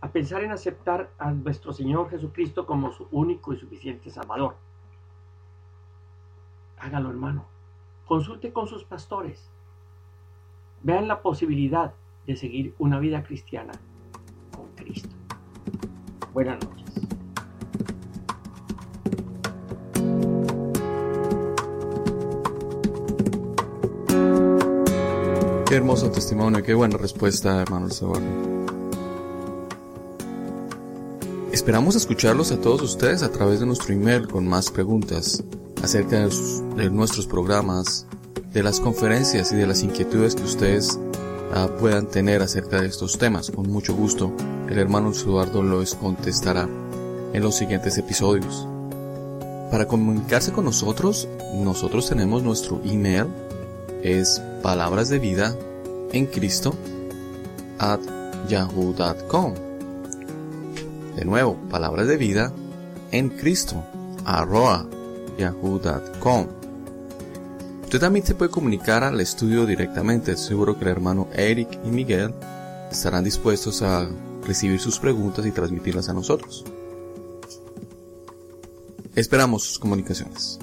a 0.00 0.10
pensar 0.10 0.42
en 0.42 0.50
aceptar 0.50 1.10
a 1.18 1.30
nuestro 1.30 1.72
Señor 1.72 2.08
Jesucristo 2.10 2.66
como 2.66 2.90
su 2.92 3.06
único 3.10 3.52
y 3.52 3.58
suficiente 3.58 4.10
Salvador. 4.10 4.56
Hágalo, 6.78 7.10
hermano. 7.10 7.44
Consulte 8.06 8.52
con 8.52 8.66
sus 8.66 8.84
pastores. 8.84 9.50
Vean 10.82 11.06
la 11.06 11.20
posibilidad 11.20 11.94
de 12.26 12.36
seguir 12.36 12.74
una 12.78 12.98
vida 12.98 13.22
cristiana 13.22 13.72
con 14.56 14.68
Cristo. 14.74 15.14
Buenas 16.32 16.64
noches. 16.64 16.79
Hermoso 25.80 26.10
testimonio, 26.10 26.62
qué 26.62 26.74
buena 26.74 26.98
respuesta, 26.98 27.62
hermano 27.62 27.88
Eduardo. 27.88 28.20
Esperamos 31.50 31.96
escucharlos 31.96 32.52
a 32.52 32.60
todos 32.60 32.82
ustedes 32.82 33.22
a 33.22 33.32
través 33.32 33.60
de 33.60 33.66
nuestro 33.66 33.94
email 33.94 34.28
con 34.28 34.46
más 34.46 34.70
preguntas 34.70 35.42
acerca 35.82 36.28
de, 36.76 36.90
nuestros 36.90 37.26
programas, 37.26 38.06
de 38.52 38.62
las 38.62 38.78
conferencias 38.78 39.52
y 39.52 39.56
de 39.56 39.66
las 39.66 39.82
inquietudes 39.82 40.34
que 40.34 40.42
ustedes 40.42 41.00
ah, 41.54 41.70
puedan 41.80 42.06
tener 42.08 42.42
acerca 42.42 42.82
de 42.82 42.88
estos 42.88 43.16
temas. 43.16 43.50
Con 43.50 43.70
mucho 43.70 43.94
gusto, 43.94 44.34
el 44.68 44.78
hermano 44.78 45.12
Eduardo 45.12 45.62
los 45.62 45.94
contestará 45.94 46.68
en 47.32 47.42
los 47.42 47.54
siguientes 47.56 47.96
episodios. 47.96 48.68
Para 49.70 49.88
comunicarse 49.88 50.52
con 50.52 50.66
nosotros, 50.66 51.26
nosotros 51.54 52.06
tenemos 52.06 52.42
nuestro 52.42 52.82
email, 52.84 53.28
es 54.02 54.42
palabras 54.62 55.08
de 55.08 55.18
vida 55.18 55.56
en 56.12 56.26
Cristo 56.26 56.74
at 57.78 58.00
yahoo.com. 58.48 59.54
De 61.16 61.24
nuevo, 61.24 61.56
palabras 61.70 62.06
de 62.06 62.16
vida 62.16 62.52
en 63.10 63.28
Cristo, 63.30 63.82
arroba 64.24 64.86
yahoo.com. 65.38 66.46
Usted 67.82 67.98
también 67.98 68.24
se 68.24 68.34
puede 68.34 68.50
comunicar 68.50 69.02
al 69.02 69.20
estudio 69.20 69.66
directamente. 69.66 70.36
Seguro 70.36 70.78
que 70.78 70.84
el 70.84 70.90
hermano 70.90 71.28
Eric 71.32 71.80
y 71.84 71.90
Miguel 71.90 72.32
estarán 72.90 73.24
dispuestos 73.24 73.82
a 73.82 74.08
recibir 74.46 74.78
sus 74.78 74.98
preguntas 74.98 75.44
y 75.44 75.50
transmitirlas 75.50 76.08
a 76.08 76.14
nosotros. 76.14 76.64
Esperamos 79.16 79.64
sus 79.64 79.78
comunicaciones. 79.78 80.58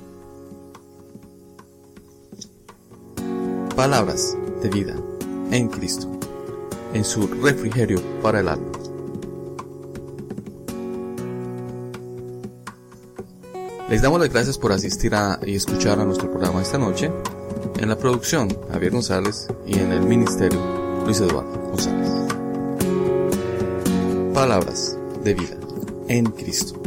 Palabras 3.76 4.36
de 4.64 4.70
vida 4.70 4.96
en 5.52 5.68
Cristo, 5.68 6.08
en 6.94 7.04
su 7.04 7.28
refrigerio 7.28 8.02
para 8.22 8.40
el 8.40 8.48
alma. 8.48 8.72
Les 13.90 14.02
damos 14.02 14.20
las 14.20 14.30
gracias 14.30 14.58
por 14.58 14.74
asistir 14.74 15.16
a, 15.16 15.40
y 15.46 15.56
escuchar 15.56 16.00
a 16.00 16.06
nuestro 16.06 16.30
programa 16.30 16.62
esta 16.62 16.78
noche. 16.78 17.10
En 17.80 17.88
la 17.88 17.98
producción, 17.98 18.50
Javier 18.70 18.92
González 18.92 19.48
y 19.66 19.80
en 19.80 19.94
el 19.94 20.02
ministerio, 20.02 20.60
Luis 21.06 21.22
Eduardo 21.22 21.70
González. 21.70 22.12
Palabras 24.34 24.98
de 25.24 25.34
vida 25.34 25.58
en 26.10 26.26
Cristo. 26.26 26.82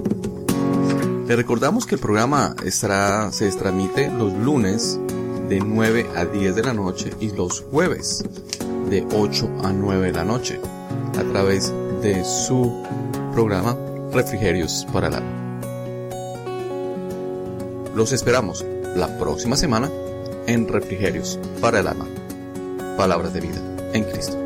Le 1.27 1.37
recordamos 1.37 1.87
que 1.87 1.95
el 1.95 2.01
programa 2.01 2.55
se 2.67 3.51
transmite 3.53 4.11
los 4.11 4.35
lunes 4.35 4.99
de 5.49 5.59
9 5.59 6.07
a 6.17 6.27
10 6.27 6.55
de 6.55 6.63
la 6.63 6.75
noche 6.75 7.13
y 7.19 7.31
los 7.31 7.61
jueves 7.63 8.25
de 8.91 9.07
8 9.15 9.49
a 9.63 9.73
9 9.73 10.07
de 10.09 10.13
la 10.13 10.25
noche 10.25 10.61
a 11.19 11.23
través 11.23 11.73
de 12.03 12.25
su 12.25 12.83
programa 13.33 13.77
Refrigerios 14.13 14.87
para 14.93 15.07
el 15.07 15.15
Alma. 15.15 15.61
Los 17.95 18.13
esperamos 18.13 18.65
la 18.97 19.17
próxima 19.19 19.57
semana 19.57 19.89
en 20.47 20.67
Refrigerios 20.67 21.39
para 21.61 21.81
el 21.81 21.87
Alma. 21.87 22.07
Palabras 22.97 23.33
de 23.33 23.41
vida 23.41 23.61
en 23.93 24.05
Cristo. 24.05 24.40